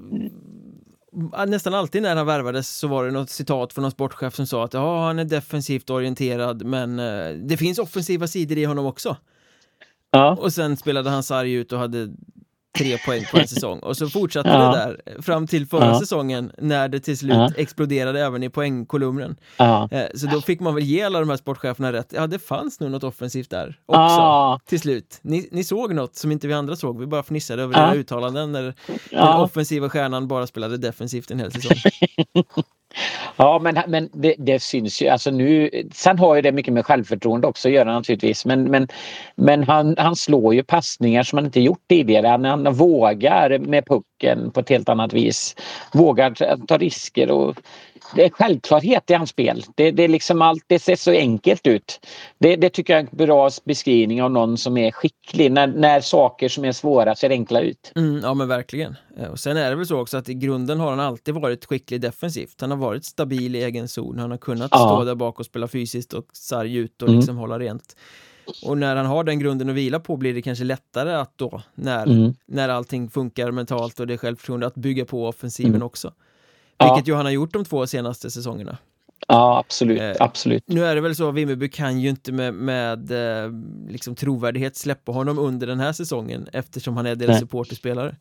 [1.47, 4.65] nästan alltid när han värvades så var det något citat från någon sportchef som sa
[4.65, 9.17] att ja, han är defensivt orienterad men eh, det finns offensiva sidor i honom också.
[10.11, 10.35] Ja.
[10.39, 12.09] Och sen spelade han sarg ut och hade
[12.77, 14.57] tre poäng på en säsong och så fortsatte ja.
[14.57, 15.99] det där fram till förra ja.
[15.99, 17.49] säsongen när det till slut ja.
[17.57, 19.35] exploderade även i poängkolumnen.
[19.57, 22.13] Eh, så då fick man väl ge alla de här sportcheferna rätt.
[22.15, 25.19] Ja, det fanns nog något offensivt där också till slut.
[25.21, 26.99] Ni, ni, såg något som inte vi andra såg.
[26.99, 28.73] Vi bara fnissade över era uttalanden när
[29.09, 31.77] den offensiva stjärnan bara spelade defensivt en hel säsong.
[33.35, 35.07] Ja, men, men det, det, syns ju.
[35.07, 38.45] Alltså nu, sen har ju det mycket med självförtroende också att göra naturligtvis.
[38.45, 38.87] Men, men,
[39.35, 42.27] men han, han slår ju passningar som han inte gjort tidigare.
[42.27, 45.55] Han, han vågar med pucken på ett helt annat vis.
[45.93, 47.57] Vågar ta risker och
[48.15, 49.63] det är självklarhet i hans spel.
[49.75, 51.99] Det, det, är liksom allt, det ser så enkelt ut.
[52.37, 55.51] Det, det, tycker jag är en bra beskrivning av någon som är skicklig.
[55.51, 57.91] När, när saker som är svåra ser enkla ut.
[57.95, 58.95] Mm, ja men verkligen.
[59.17, 61.65] Eh, och sen är det väl så också att i grunden har han alltid varit
[61.65, 62.61] skicklig defensivt.
[62.61, 64.19] Han har varit stabil i egen zon.
[64.19, 64.77] Han har kunnat ja.
[64.77, 67.19] stå där bak och spela fysiskt och sarg ut och mm.
[67.19, 67.95] liksom hålla rent.
[68.65, 71.61] Och när han har den grunden att vila på blir det kanske lättare att då,
[71.75, 72.33] när, mm.
[72.45, 75.83] när allting funkar mentalt och det är självförtroende, att bygga på offensiven mm.
[75.83, 76.13] också.
[76.83, 77.13] Vilket ja.
[77.13, 78.77] ju han har gjort de två senaste säsongerna.
[79.27, 80.01] Ja, absolut.
[80.01, 80.63] Eh, absolut.
[80.67, 83.51] Nu är det väl så att Vimmerby kan ju inte med, med eh,
[83.89, 88.15] liksom trovärdighet släppa honom under den här säsongen eftersom han är deras supporterspelare.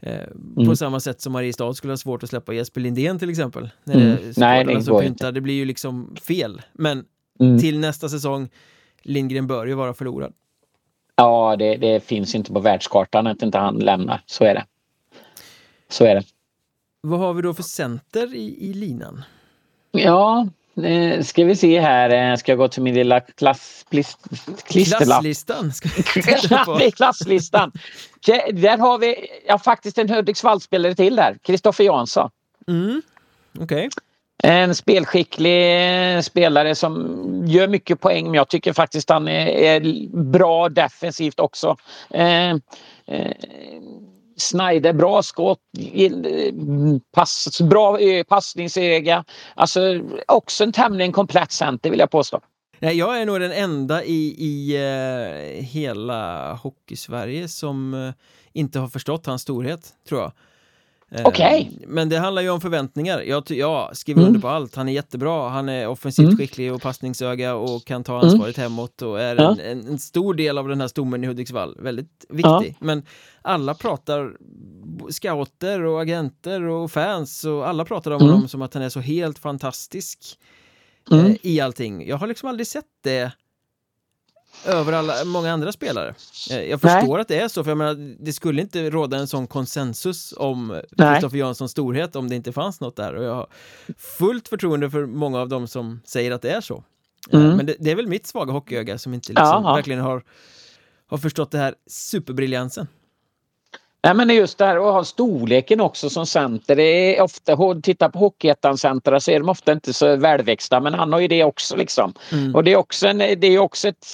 [0.00, 0.20] Eh,
[0.56, 0.66] mm.
[0.68, 3.70] På samma sätt som Mariestad skulle ha svårt att släppa Jesper Lindén till exempel.
[3.84, 4.16] När mm.
[4.16, 5.30] det Nej, det går inte.
[5.30, 6.62] Det blir ju liksom fel.
[6.72, 7.04] Men
[7.40, 7.58] mm.
[7.58, 8.48] till nästa säsong,
[9.02, 10.32] Lindgren bör ju vara förlorad.
[11.16, 14.22] Ja, det, det finns inte på världskartan att inte han lämnar.
[14.26, 14.64] Så är det.
[15.88, 16.22] Så är det.
[17.02, 19.22] Vad har vi då för center i, i linan?
[19.90, 20.48] Ja,
[20.82, 22.10] eh, ska vi se här.
[22.10, 23.86] Eh, ska jag gå till min lilla klass,
[24.64, 25.22] klisterlapp?
[25.22, 25.72] Klasslistan?
[26.96, 27.72] Klasslistan.
[28.52, 31.38] Där har vi ja, faktiskt en Hudiksvallspelare till där.
[31.42, 32.30] Kristoffer Jansson.
[32.68, 33.02] Mm.
[33.58, 33.88] Okay.
[34.42, 40.68] En spelskicklig spelare som gör mycket poäng men jag tycker faktiskt han är, är bra
[40.68, 41.76] defensivt också.
[42.10, 43.32] Eh, eh,
[44.40, 49.24] Snyder, bra skott, mm, pass, bra eh, passningsöga.
[49.54, 49.80] Alltså
[50.28, 52.40] också en tämligen komplett center vill jag påstå.
[52.78, 58.12] Nej, jag är nog den enda i, i eh, hela Hockeysverige som eh,
[58.52, 60.32] inte har förstått hans storhet, tror jag.
[61.12, 61.70] Eh, Okej.
[61.74, 61.86] Okay.
[61.86, 63.20] Men det handlar ju om förväntningar.
[63.20, 64.28] Jag, jag skriver mm.
[64.28, 64.74] under på allt.
[64.74, 65.48] Han är jättebra.
[65.48, 66.36] Han är offensivt mm.
[66.36, 68.72] skicklig och passningsöga och kan ta ansvaret mm.
[68.72, 69.56] hemåt och är ja.
[69.64, 71.76] en, en, stor del av den här stommen i Hudiksvall.
[71.80, 72.44] Väldigt viktig.
[72.44, 72.74] Ja.
[72.78, 73.02] Men
[73.42, 74.32] alla pratar
[75.10, 78.32] scouter och agenter och fans och alla pratar om mm.
[78.32, 80.38] honom som att han är så helt fantastisk
[81.10, 81.26] mm.
[81.26, 82.08] eh, i allting.
[82.08, 83.32] Jag har liksom aldrig sett det
[84.66, 86.14] över alla, många andra spelare.
[86.50, 87.20] Eh, jag förstår Nej.
[87.20, 90.80] att det är så, för jag menar, det skulle inte råda en sån konsensus om
[90.96, 93.46] Kristoffer Janssons storhet om det inte fanns något där och jag har
[93.98, 96.84] fullt förtroende för många av dem som säger att det är så.
[97.30, 97.56] Eh, mm.
[97.56, 100.22] Men det, det, är väl mitt svaga hockeyöga som inte liksom verkligen har,
[101.06, 102.86] har förstått det här superbriljansen.
[104.02, 106.76] Nej men just det här att ha storleken också som center.
[106.76, 111.12] Det är ofta, titta på Hockeyettan-centra så är de ofta inte så välväxta men han
[111.12, 112.14] har ju det också liksom.
[112.32, 112.54] Mm.
[112.54, 114.06] Och det är också en, det är också ett,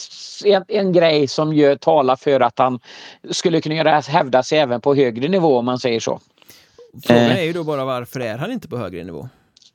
[0.44, 2.80] en, en grej som gör, talar för att han
[3.30, 6.20] skulle kunna göra, hävda sig även på högre nivå om man säger så.
[7.06, 7.38] Frågan eh.
[7.38, 9.28] är ju då bara varför är han inte på högre nivå?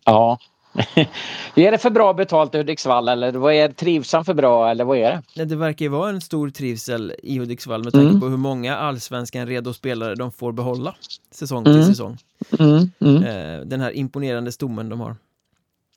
[0.06, 0.38] Ja,
[1.56, 4.98] är det för bra betalt i Hudiksvall eller vad är trivsamt för bra eller vad
[4.98, 5.46] är det?
[5.46, 8.20] Det verkar ju vara en stor trivsel i Hudiksvall med tanke mm.
[8.20, 10.96] på hur många allsvenskan redo spelare de får behålla
[11.32, 11.86] säsong till mm.
[11.86, 12.18] säsong.
[12.60, 12.92] Mm.
[13.00, 13.24] mm.
[13.24, 15.16] Eh, den här imponerande stommen de har.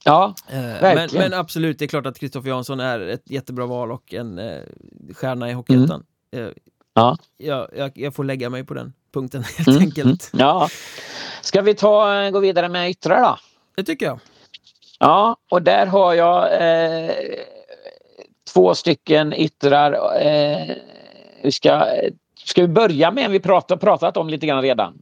[0.05, 0.61] Ja, eh.
[0.81, 4.39] Men, men, absolut, det är klart att Kristoffer Jansson är ett jättebra val och en
[4.39, 4.61] eh,
[5.15, 6.05] stjärna i Hockeyettan.
[6.33, 6.47] Mm.
[6.47, 6.53] Eh,
[6.95, 7.17] ja.
[7.37, 10.31] Jag, jag, jag, får lägga mig på den punkten helt enkelt.
[10.33, 10.69] Ja.
[11.43, 13.39] Ska vi ta, gå vidare med yttrar då?
[13.77, 14.19] Det tycker jag.
[14.99, 17.11] Ja, och där har jag eh,
[18.55, 19.93] två stycken yttrar.
[20.27, 20.77] Eh,
[21.43, 21.87] vi ska,
[22.45, 24.99] ska vi börja med en vi pratat, pratat om lite grann redan.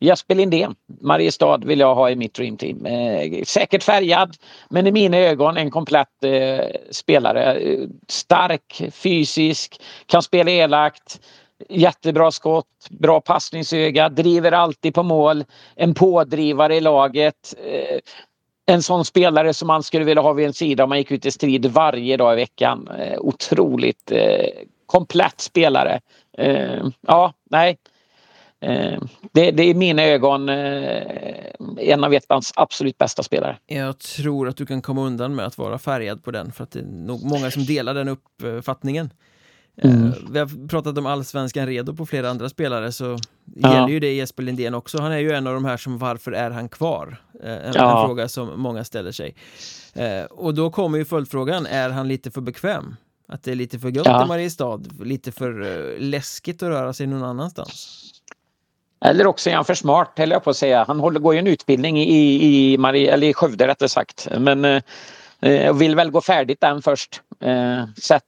[0.00, 2.86] Jesper Lindén, Mariestad vill jag ha i mitt dreamteam.
[2.86, 4.36] Eh, säkert färgad
[4.70, 7.58] men i mina ögon en komplett eh, spelare.
[8.08, 11.20] Stark, fysisk, kan spela elakt.
[11.68, 15.44] Jättebra skott, bra passningsöga, driver alltid på mål.
[15.76, 17.54] En pådrivare i laget.
[17.64, 17.98] Eh,
[18.66, 21.26] en sån spelare som man skulle vilja ha vid en sida om man gick ut
[21.26, 22.88] i strid varje dag i veckan.
[22.98, 24.46] Eh, otroligt eh,
[24.86, 26.00] komplett spelare.
[26.38, 27.78] Eh, ja, nej.
[28.60, 29.00] Eh,
[29.32, 31.02] det, det, är i mina ögon eh,
[31.78, 33.56] en av Vietnams absolut bästa spelare.
[33.66, 36.70] Jag tror att du kan komma undan med att vara färgad på den för att
[36.70, 39.10] det är nog många som delar den uppfattningen.
[39.82, 40.04] Mm.
[40.04, 43.18] Uh, vi har pratat om allsvenskan redo på flera andra spelare så
[43.54, 43.74] ja.
[43.74, 45.00] gäller ju det Jesper Lindén också.
[45.00, 47.16] Han är ju en av de här som varför är han kvar?
[47.44, 48.00] Uh, en, ja.
[48.00, 49.34] en, fråga som många ställer sig.
[49.96, 52.96] Uh, och då kommer ju följdfrågan, är han lite för bekväm?
[53.28, 54.24] Att det är lite för gott ja.
[54.24, 58.02] i Mariestad, lite för läskigt att röra sig någon annanstans?
[59.04, 60.84] Eller också är han för smart, höll jag på att säga.
[60.88, 64.28] Han håller, går ju en utbildning i, i, Marie, eller i Skövde rättare sagt.
[64.38, 64.64] Men
[65.40, 67.20] eh, vill väl gå färdigt den först.
[67.40, 68.22] Eh, sett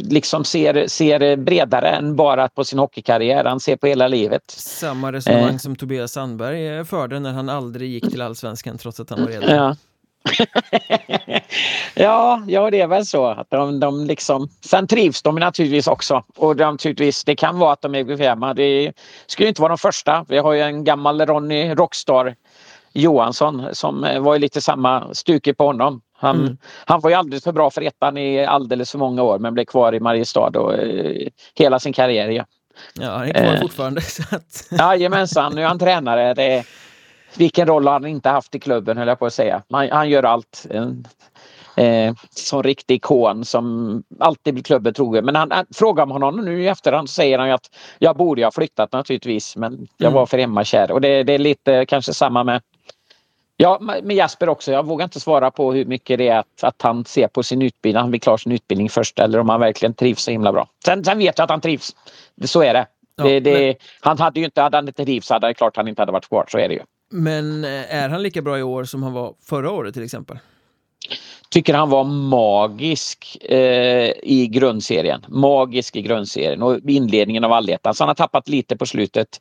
[0.00, 3.44] liksom ser, ser bredare än bara på sin hockeykarriär.
[3.44, 4.42] Han ser på hela livet.
[4.50, 5.56] Samma resonemang eh.
[5.56, 9.56] som Tobias Sandberg förde när han aldrig gick till allsvenskan trots att han var redan.
[9.56, 9.76] Ja.
[11.94, 13.26] ja, ja, det är väl så.
[13.26, 16.24] Att de, de liksom, sen trivs de naturligtvis också.
[16.36, 18.54] Och de, naturligtvis, det kan vara att de är bekväma.
[18.54, 18.92] Det
[19.26, 20.26] skulle inte vara de första.
[20.28, 22.34] Vi har ju en gammal Ronny Rockstar
[22.92, 26.00] Johansson som var ju lite samma stuke på honom.
[26.20, 26.56] Han, mm.
[26.84, 29.64] han var ju alldeles för bra för ettan i alldeles för många år men blev
[29.64, 32.28] kvar i Mariestad och, eh, hela sin karriär.
[32.28, 32.44] Ja,
[33.00, 33.60] ja han är kvar eh.
[33.60, 34.00] fortfarande.
[34.02, 34.68] Så att...
[34.70, 36.34] Jajamensan, nu är han tränare.
[36.34, 36.64] Det,
[37.36, 39.62] vilken roll har han inte haft i klubben höll jag på att säga.
[39.70, 40.66] Han, han gör allt.
[41.76, 45.24] Eh, som riktig ikon som alltid blir klubben trogen.
[45.24, 48.16] Men han, han, frågar man honom nu i efterhand så säger han ju att jag
[48.16, 50.14] borde ha flyttat naturligtvis men jag mm.
[50.14, 50.90] var för hemmakär.
[50.90, 52.62] Och det, det är lite kanske samma med
[53.60, 54.72] Ja, med Jasper också.
[54.72, 57.62] Jag vågar inte svara på hur mycket det är att, att han ser på sin
[57.62, 60.68] utbildning, han blir klar sin utbildning först eller om han verkligen trivs så himla bra.
[60.84, 61.96] Sen, sen vet jag att han trivs.
[62.44, 62.86] Så är det.
[63.16, 63.74] Ja, det, det men...
[64.00, 66.28] Han hade ju inte, hade han inte trivs hade det klart han inte hade varit
[66.28, 66.80] kvar, så är det ju.
[67.10, 70.38] Men eh, är han lika bra i år som han var förra året till exempel?
[71.50, 75.24] Tycker han var magisk eh, i grundserien.
[75.28, 77.94] Magisk i grundserien och inledningen av allettan.
[77.94, 79.40] Så han har tappat lite på slutet.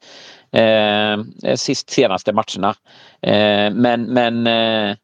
[0.52, 1.18] Eh,
[1.56, 2.76] sist senaste matcherna.
[3.22, 4.96] Eh, men men eh,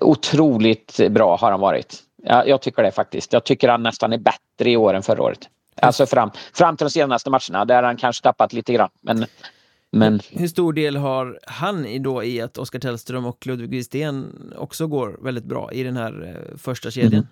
[0.00, 2.02] otroligt bra har han varit.
[2.22, 3.32] Jag, jag tycker det faktiskt.
[3.32, 5.48] Jag tycker han nästan är bättre i år än förra året.
[5.80, 8.90] Alltså fram, fram till de senaste matcherna där han kanske tappat lite grann.
[9.00, 9.26] Men
[9.98, 10.20] men...
[10.30, 14.86] Hur stor del har han i, då i att Oskar Tellström och Ludvig Wistén också
[14.86, 17.12] går väldigt bra i den här eh, första kedjan?
[17.12, 17.26] Mm.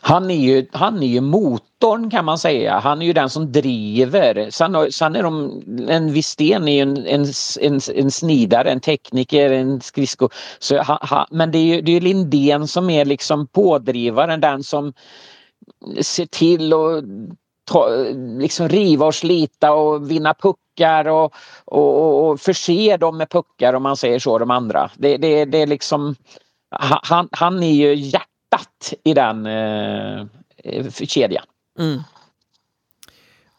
[0.00, 2.78] Han är, ju, han är ju motorn kan man säga.
[2.78, 4.50] Han är ju den som driver.
[4.50, 7.26] Sen, sen är de, en Wistén är ju en, en,
[7.60, 10.28] en, en snidare, en tekniker, en skridsko.
[10.58, 14.62] Så ha, ha, men det är ju det är Lindén som är liksom pådrivaren, den
[14.62, 14.92] som
[16.00, 17.04] ser till att
[17.66, 17.88] ta,
[18.38, 23.82] liksom riva och slita och vinna puckar och, och, och förse dem med puckar om
[23.82, 24.90] man säger så, de andra.
[24.96, 26.16] Det, det, det är liksom,
[26.70, 30.26] han, han är ju hjärtat i den eh,
[30.90, 31.44] kedjan.
[31.78, 32.00] Mm.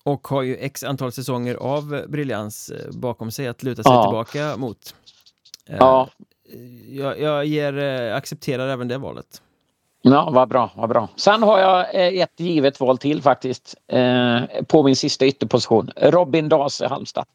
[0.04, 4.04] Och har ju x antal säsonger av briljans eh, bakom sig att luta sig ja.
[4.04, 4.96] tillbaka mot.
[5.70, 6.10] Eh, ja.
[6.90, 9.42] Jag, jag ger, eh, accepterar även det valet.
[10.12, 11.08] Ja, vad bra, vad bra.
[11.16, 15.92] Sen har jag eh, ett givet val till faktiskt eh, på min sista ytterposition.
[15.96, 17.26] Robin Dase, Halmstad.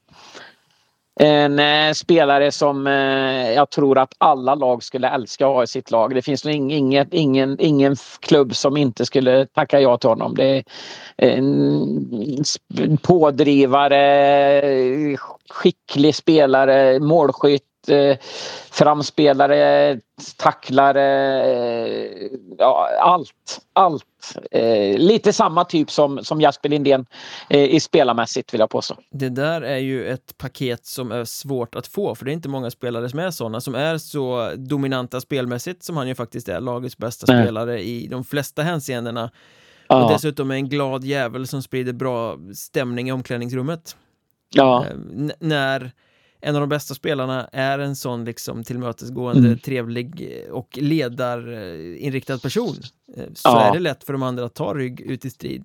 [1.21, 5.67] En eh, spelare som eh, jag tror att alla lag skulle älska att ha i
[5.67, 6.15] sitt lag.
[6.15, 10.35] Det finns nog inget, ingen, ingen klubb som inte skulle tacka ja till honom.
[10.35, 10.65] Det
[11.17, 13.97] är en pådrivare,
[15.51, 18.17] skicklig spelare, målskytt eh,
[18.71, 20.01] framspelare,
[20.37, 22.29] tacklare, eh,
[22.59, 23.61] ja, allt.
[23.73, 24.05] allt.
[24.51, 27.07] Eh, lite samma typ som, som Jasper Lindén
[27.51, 28.95] eh, i spelarmässigt vill jag påstå.
[29.11, 32.49] Det där är ju ett paket som är svårt att få för det är inte
[32.49, 36.61] många spelare som är sådana som är så dominanta spelmässigt som han ju faktiskt är,
[36.61, 37.45] lagets bästa mm.
[37.45, 39.31] spelare i de flesta hänseendena.
[39.89, 40.05] Ja.
[40.05, 43.97] Och dessutom är en glad jävel som sprider bra stämning i omklädningsrummet.
[44.51, 44.85] Ja.
[44.87, 44.97] Eh,
[45.39, 45.93] när
[46.43, 49.59] en av de bästa spelarna är en sån liksom tillmötesgående, mm.
[49.59, 52.77] trevlig och ledarinriktad person
[53.17, 53.61] eh, så ja.
[53.61, 55.65] är det lätt för de andra att ta rygg ut i strid.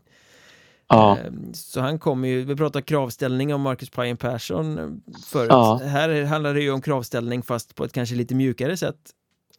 [0.87, 1.17] Ja.
[1.17, 4.85] Ehm, så han kommer ju, vi pratade kravställning om Marcus Pajen Persson eh,
[5.25, 5.49] förut.
[5.51, 5.81] Ja.
[5.83, 8.99] Här handlar det ju om kravställning fast på ett kanske lite mjukare sätt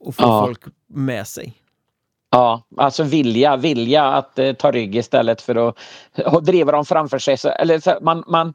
[0.00, 1.54] och få folk med sig.
[2.30, 7.38] Ja, alltså vilja, vilja att eh, ta rygg istället för att, driva dem framför sig.
[7.38, 8.54] Så, eller så, man, man,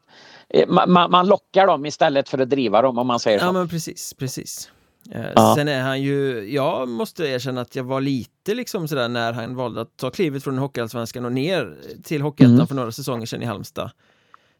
[0.68, 3.44] man, man lockar dem istället för att driva dem om man säger så.
[3.44, 4.70] Ja men precis, precis.
[5.10, 5.54] Eh, ja.
[5.56, 9.56] Sen är han ju, jag måste erkänna att jag var lite liksom sådär när han
[9.56, 12.66] valde att ta klivet från Hockeyallsvenskan och ner till Hockeyettan mm.
[12.66, 13.90] för några säsonger sedan i Halmstad.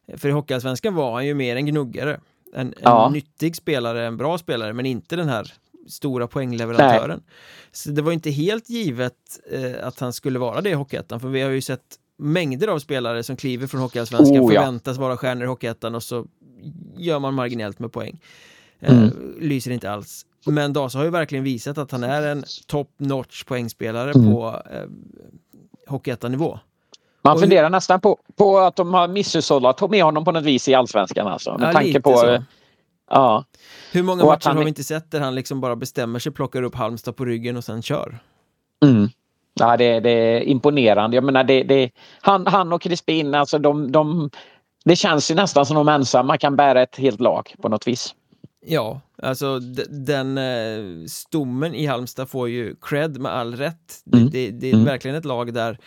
[0.07, 2.21] Eh, för i Hockeyallsvenskan var han ju mer en gnuggare.
[2.55, 3.11] En, en ja.
[3.13, 5.53] nyttig spelare, en bra spelare, men inte den här
[5.89, 7.23] stora poängleverantören.
[7.27, 7.37] Nej.
[7.73, 9.15] Så det var inte helt givet
[9.51, 12.79] eh, att han skulle vara det i Hockeyettan, för vi har ju sett mängder av
[12.79, 15.03] spelare som kliver från Hockeyallsvenskan oh, förväntas ja.
[15.03, 16.27] vara stjärnor i Hockeyettan och så
[16.97, 18.21] gör man marginellt med poäng.
[18.81, 19.37] Eh, mm.
[19.41, 20.27] Lyser inte alls.
[20.47, 24.33] Men Dasa har ju verkligen visat att han är en top notch poängspelare mm.
[24.33, 24.89] på eh,
[25.87, 26.59] Hockeyettan-nivå.
[27.23, 30.75] Man funderar nästan på, på att de har misshushållat med honom på något vis i
[30.75, 31.59] allsvenskan alltså.
[31.59, 32.17] Med ja, tanke på...
[32.17, 32.45] Så.
[33.11, 33.45] Ja.
[33.93, 34.57] Hur många matcher han...
[34.57, 37.57] har vi inte sett där han liksom bara bestämmer sig, plockar upp Halmstad på ryggen
[37.57, 38.19] och sen kör?
[38.85, 39.09] Mm.
[39.55, 41.17] Ja, det, det är imponerande.
[41.17, 41.91] Jag menar, det, det,
[42.21, 44.31] han, han och Crispin, alltså de, de,
[44.85, 48.15] det känns ju nästan som de ensamma kan bära ett helt lag på något vis.
[48.67, 54.03] Ja, alltså den eh, stommen i Halmstad får ju cred med all rätt.
[54.13, 54.31] Mm.
[54.31, 54.85] Det, det, är mm.
[54.85, 55.79] verkligen ett lag där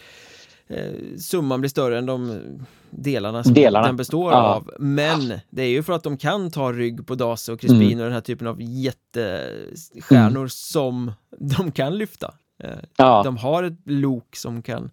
[0.68, 2.42] eh, summan blir större än de
[2.90, 3.88] delarna som delarna.
[3.88, 4.38] den består ja.
[4.38, 4.72] av.
[4.80, 8.00] Men det är ju för att de kan ta rygg på Dase och Crispin mm.
[8.00, 10.50] och den här typen av jättestjärnor mm.
[10.50, 12.34] som de kan lyfta.
[12.64, 13.22] Eh, ja.
[13.24, 14.92] De har ett lok som kan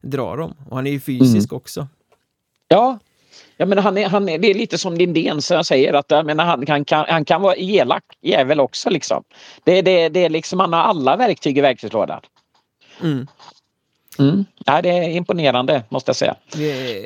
[0.00, 1.56] dra dem och han är ju fysisk mm.
[1.56, 1.88] också.
[2.68, 2.98] Ja,
[3.56, 6.06] Ja, men han är, han är, det är lite som Lindén som jag säger att
[6.08, 8.90] jag menar, han, han, kan, han kan vara elak jävel också.
[8.90, 9.24] Liksom.
[9.64, 12.20] Det, det, det är liksom, han har alla verktyg i verktygslådan.
[13.02, 13.26] Mm.
[14.18, 14.44] Mm.
[14.66, 16.36] Ja, det är imponerande måste jag säga.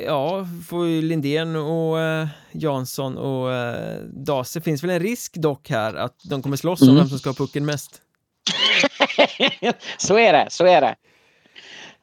[0.05, 5.93] Ja, ju Lindén och eh, Jansson och eh, Dase finns väl en risk dock här
[5.93, 6.99] att de kommer slåss om mm.
[6.99, 8.01] vem som ska ha pucken mest.
[9.97, 10.95] så är det, så är det.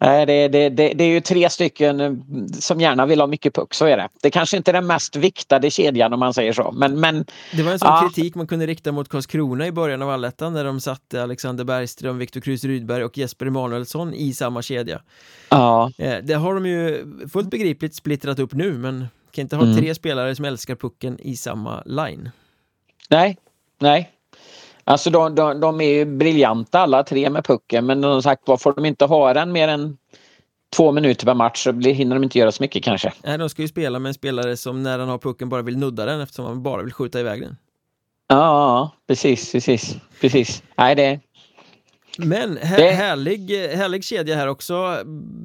[0.02, 2.12] Det, det, det, det, är ju tre stycken eh,
[2.60, 4.08] som gärna vill ha mycket puck, så är det.
[4.22, 6.72] Det kanske inte är den mest viktade kedjan om man säger så.
[6.72, 8.08] Men, men, det var en sån ja.
[8.08, 12.18] kritik man kunde rikta mot Karlskrona i början av allettan när de satte Alexander Bergström,
[12.18, 15.02] Viktor Krus Rydberg och Jesper Emanuelsson i samma kedja.
[15.48, 15.90] Ja.
[15.98, 19.76] Eh, det har de ju fullt begripligt splittrat upp nu, men kan inte ha mm.
[19.76, 22.30] tre spelare som älskar pucken i samma line.
[23.10, 23.38] Nej,
[23.78, 24.10] nej.
[24.84, 28.56] Alltså de, de, de är ju briljanta alla tre med pucken men som sagt var
[28.56, 29.96] får de inte ha den mer än
[30.76, 33.12] två minuter per match så hinner de inte göra så mycket kanske.
[33.24, 35.78] Nej, de ska ju spela med en spelare som när han har pucken bara vill
[35.78, 37.56] nudda den eftersom han bara vill skjuta iväg den.
[38.28, 40.62] Ja, precis, precis, precis.
[40.76, 41.20] Nej, det,
[42.18, 45.02] men här, härlig, härlig kedja här också.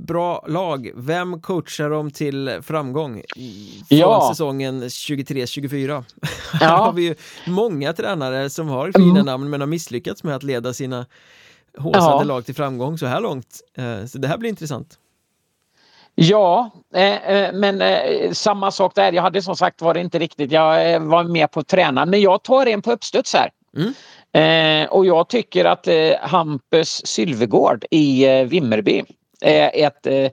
[0.08, 0.92] Bra lag.
[0.96, 3.22] Vem coachar dem till framgång
[3.90, 4.30] från ja.
[4.32, 6.04] säsongen 23-24?
[6.52, 6.68] Ja.
[6.68, 7.16] här har vi ju
[7.48, 9.26] många tränare som har fina mm.
[9.26, 11.06] namn men har misslyckats med att leda sina
[11.78, 12.24] håsade ja.
[12.24, 13.62] lag till framgång så här långt.
[13.78, 14.98] Eh, så det här blir intressant.
[16.16, 19.12] Ja, eh, eh, men eh, samma sak där.
[19.12, 20.52] Jag hade som sagt var det inte riktigt.
[20.52, 23.50] Jag eh, var med på tränaren men jag tar en på uppstuds här.
[23.78, 23.94] Mm.
[24.34, 29.04] Eh, och jag tycker att eh, Hampus Sylvegård i eh, Vimmerby
[29.42, 30.30] är ett eh,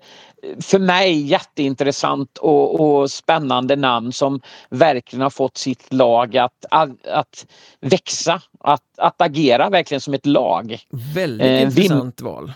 [0.61, 7.07] för mig jätteintressant och, och, spännande namn som verkligen har fått sitt lag att, att,
[7.07, 7.47] att
[7.81, 10.79] växa, att, att agera verkligen som ett lag.
[11.15, 12.53] Väldigt eh, intressant val.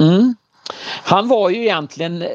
[0.00, 0.34] Mm.
[1.02, 2.28] Han var ju egentligen eh,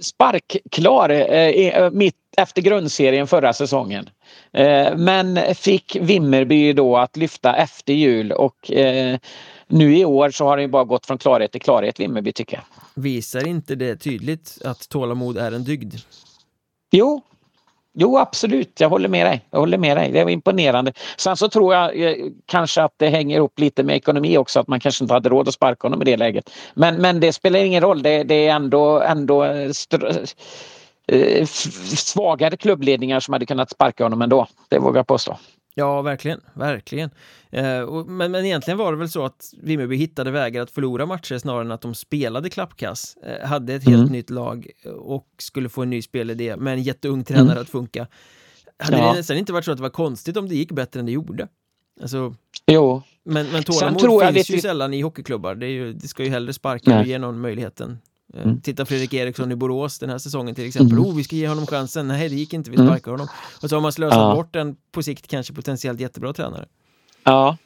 [0.00, 4.10] sparkklar eh, mitt efter grundserien förra säsongen.
[4.52, 9.18] Eh, men fick Vimmerby då att lyfta efter jul och eh,
[9.66, 13.02] nu i år så har det bara gått från klarhet till klarhet Vimmerby tycker jag.
[13.02, 15.94] Visar inte det tydligt att tålamod är en dygd?
[16.90, 17.22] Jo,
[17.98, 19.46] Jo absolut, jag håller med dig.
[19.50, 20.12] Jag håller med dig.
[20.12, 20.92] Det var imponerande.
[21.16, 22.14] Sen så tror jag eh,
[22.46, 25.48] kanske att det hänger upp lite med ekonomi också att man kanske inte hade råd
[25.48, 26.50] att sparka honom i det läget.
[26.74, 28.02] Men, men det spelar ingen roll.
[28.02, 29.70] Det, det är ändå, ändå eh,
[31.08, 31.44] eh
[31.96, 34.46] svagare klubbledningar som hade kunnat sparka honom ändå.
[34.68, 35.38] Det vågar jag påstå.
[35.78, 37.10] Ja, verkligen, verkligen.
[37.50, 41.06] Eh, och, men, men egentligen var det väl så att Vimmerby hittade vägar att förlora
[41.06, 43.16] matcher snarare än att de spelade klappkass.
[43.16, 44.12] Eh, hade ett helt mm.
[44.12, 47.62] nytt lag och skulle få en ny spelidé med en jätteung tränare mm.
[47.62, 48.06] att funka.
[48.78, 49.10] Hade ja.
[49.10, 51.12] det nästan inte varit så att det var konstigt om det gick bättre än det
[51.12, 51.48] gjorde?
[52.00, 52.34] Alltså,
[52.66, 53.02] jo.
[53.24, 55.54] Men, men tålamod finns ju sällan i hockeyklubbar.
[55.54, 57.98] Det, ju, det ska ju hellre sparka och ge någon möjligheten.
[58.36, 58.60] Eh, mm.
[58.60, 60.98] Titta Fredrik Eriksson i Borås den här säsongen till exempel.
[60.98, 61.10] Mm.
[61.10, 62.08] Oh, vi ska ge honom chansen.
[62.08, 62.70] Nej, det gick inte.
[62.70, 62.88] Vi mm.
[62.88, 63.28] sparkar honom.
[63.62, 64.34] Och så har man slösat ja.
[64.34, 66.66] bort en på sikt kanske potentiellt jättebra tränare.
[67.24, 67.56] Ja.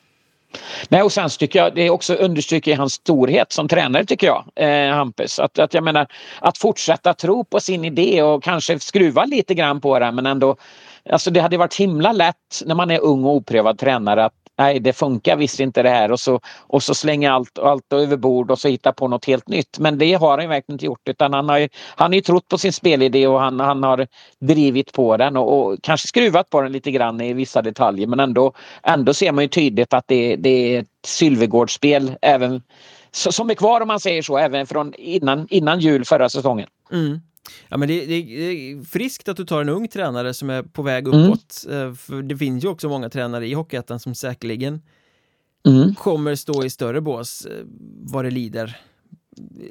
[0.89, 4.95] Nej, och sen tycker jag det också understryker hans storhet som tränare tycker jag, eh,
[4.95, 5.39] Hampus.
[5.39, 6.07] Att, att jag menar
[6.41, 10.57] att fortsätta tro på sin idé och kanske skruva lite grann på det men ändå
[11.11, 14.81] Alltså det hade varit himla lätt när man är ung och oprövad tränare att nej
[14.81, 18.51] det funkar visst inte det här och så, och så slänga allt, allt över bord
[18.51, 19.79] och så hitta på något helt nytt.
[19.79, 22.49] Men det har han verkligen inte gjort utan han har ju, han har ju trott
[22.49, 24.07] på sin spelidé och han, han har
[24.41, 28.21] drivit på den och, och kanske skruvat på den lite grann i vissa detaljer men
[28.21, 28.53] ändå,
[28.83, 32.63] ändå ser man ju tydligt att det, det är ett Sylvegårdsspel även
[33.13, 36.69] som är kvar om man säger så, även från innan, innan jul förra säsongen.
[36.93, 37.21] Mm.
[37.69, 40.83] Ja men det, det, är friskt att du tar en ung tränare som är på
[40.83, 41.21] väg mm.
[41.21, 41.97] uppåt mm.
[41.97, 44.83] För det finns ju också många tränare i Hockeyettan som säkerligen
[45.67, 45.95] mm.
[45.95, 47.65] kommer stå i större bås eh,
[48.03, 48.81] vad det lider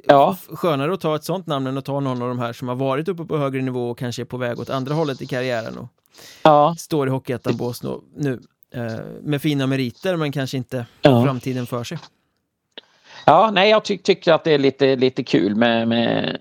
[0.06, 0.36] Ja.
[0.48, 2.74] Skönare att ta ett sånt namn än att ta någon av de här som har
[2.74, 5.78] varit uppe på högre nivå och kanske är på väg åt andra hållet i karriären
[5.78, 5.88] och
[6.42, 6.74] ja.
[6.78, 7.82] står i Hockeyettan-bås
[8.16, 8.40] nu
[8.74, 8.82] eh,
[9.22, 11.24] med fina meriter men kanske inte ja.
[11.24, 11.98] framtiden för sig.
[13.26, 16.38] Ja, nej jag ty tycker att det är lite, lite kul med, med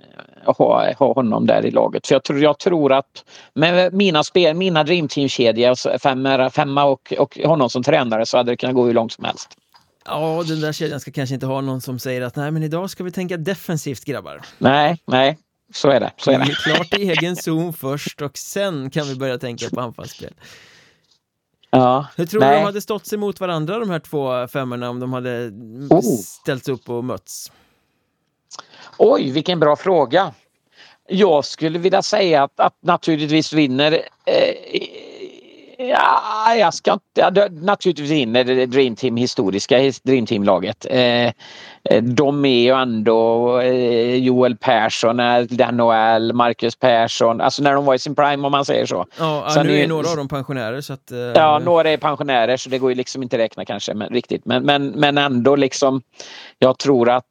[0.52, 2.08] ha, ha honom där i laget.
[2.08, 7.38] För jag tror, jag tror att med mina, spel, mina Dreamteam-kedja, femma, femma och, och
[7.38, 9.50] honom som tränare så hade det kunnat gå hur långt som helst.
[10.06, 12.90] Ja, den där kedjan ska kanske inte ha någon som säger att nej men idag
[12.90, 14.42] ska vi tänka defensivt grabbar.
[14.58, 15.38] Nej, nej.
[15.74, 16.12] Så är det.
[16.18, 16.46] Så är det.
[16.46, 20.34] Klart i egen zon först och sen kan vi börja tänka på anfallsspel.
[21.72, 22.50] Ja, Hur tror nej.
[22.50, 25.52] du de hade stått sig mot varandra de här två femmorna om de hade
[25.90, 26.02] oh.
[26.22, 27.52] ställts upp och mötts?
[29.02, 30.34] Oj, vilken bra fråga.
[31.08, 33.92] Jag skulle vilja säga att, att naturligtvis vinner
[34.26, 34.54] eh,
[35.82, 37.50] Ja, jag ska inte...
[37.52, 40.86] Naturligtvis vinner Dream Team historiska Dream Team-laget.
[40.90, 41.26] Eh,
[41.84, 45.18] eh, de är ju ändå eh, Joel Persson,
[45.50, 49.06] Dan Noel, Marcus Persson, alltså när de var i sin prime om man säger så.
[49.20, 51.12] Ja, Sen nu är, är några av dem pensionärer så att...
[51.36, 54.46] Ja, några är pensionärer så det går ju liksom inte räkna kanske men, riktigt.
[54.46, 56.02] Men, men, men ändå liksom,
[56.60, 57.26] jag tror att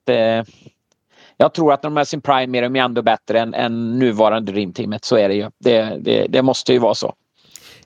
[1.41, 5.05] jag tror att de är sin prime är de ändå bättre än, än nuvarande Dreamteamet.
[5.05, 5.51] Så är det ju.
[5.59, 7.15] Det, det, det måste ju vara så.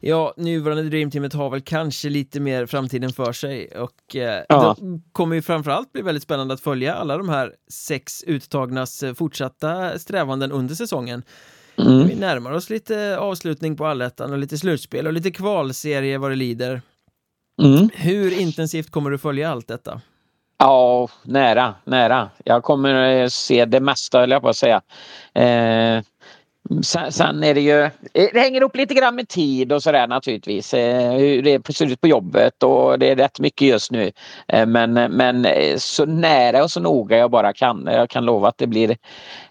[0.00, 4.76] Ja, nuvarande Dreamteamet har väl kanske lite mer framtiden för sig och eh, Ja.
[4.78, 9.14] det kommer ju framförallt bli väldigt spännande att följa alla de här sex uttagnas eh,
[9.14, 11.22] fortsatta strävanden under säsongen.
[11.76, 12.06] Mm.
[12.08, 16.36] Vi närmar oss lite avslutning på allettan och lite slutspel och lite kvalserie vad det
[16.36, 16.82] lider.
[17.62, 17.88] Mm.
[17.94, 20.00] Hur intensivt kommer du följa allt detta?
[20.62, 22.30] Ja, nära, nära.
[22.44, 24.82] Jag kommer eh, se det mesta, höll jag på att säga.
[25.34, 26.02] Eh,
[26.82, 27.90] sen, sen är det ju, eh,
[28.32, 30.74] det hänger upp lite grann med tid och sådär naturligtvis.
[30.74, 34.12] Eh, hur det ser ut på jobbet och det är rätt mycket just nu.
[34.48, 35.46] Eh, men, eh, men
[35.76, 37.88] så nära och så noga jag bara kan.
[37.92, 38.96] Jag kan lova att det blir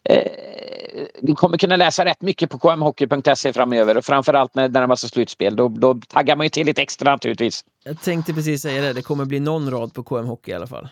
[0.03, 5.09] eh, kommer kunna läsa rätt mycket på kmhockey.se framöver och framförallt när det närmar sig
[5.09, 5.55] slutspel.
[5.55, 7.66] Då, då taggar man ju till lite extra naturligtvis.
[7.84, 10.68] Jag tänkte precis säga det, det kommer bli någon rad på KM Hockey i alla
[10.68, 10.89] fall.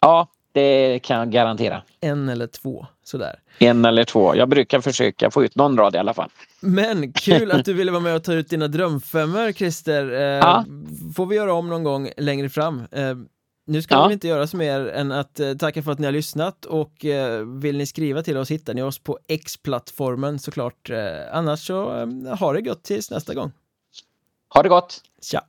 [0.00, 1.82] Ja, det kan jag garantera.
[2.00, 3.38] En eller två, sådär.
[3.58, 4.36] En eller två.
[4.36, 6.30] Jag brukar försöka få ut någon rad i alla fall.
[6.60, 10.12] Men kul att du ville vara med och ta ut dina drömfemmor Christer.
[10.12, 10.64] Eh, Ja.
[11.16, 12.86] Får vi göra om någon gång längre fram.
[12.92, 13.14] Eh,
[13.66, 14.06] nu ska Ja.
[14.06, 17.04] vi inte göra så mer än att eh, tacka för att ni har lyssnat och
[17.04, 20.90] eh, vill ni skriva till oss hittar ni oss på X-plattformen såklart.
[20.90, 20.96] Eh,
[21.32, 23.52] annars så eh, ha det gott tills nästa gång.
[24.54, 25.00] Ha det gott!
[25.22, 25.40] Tja!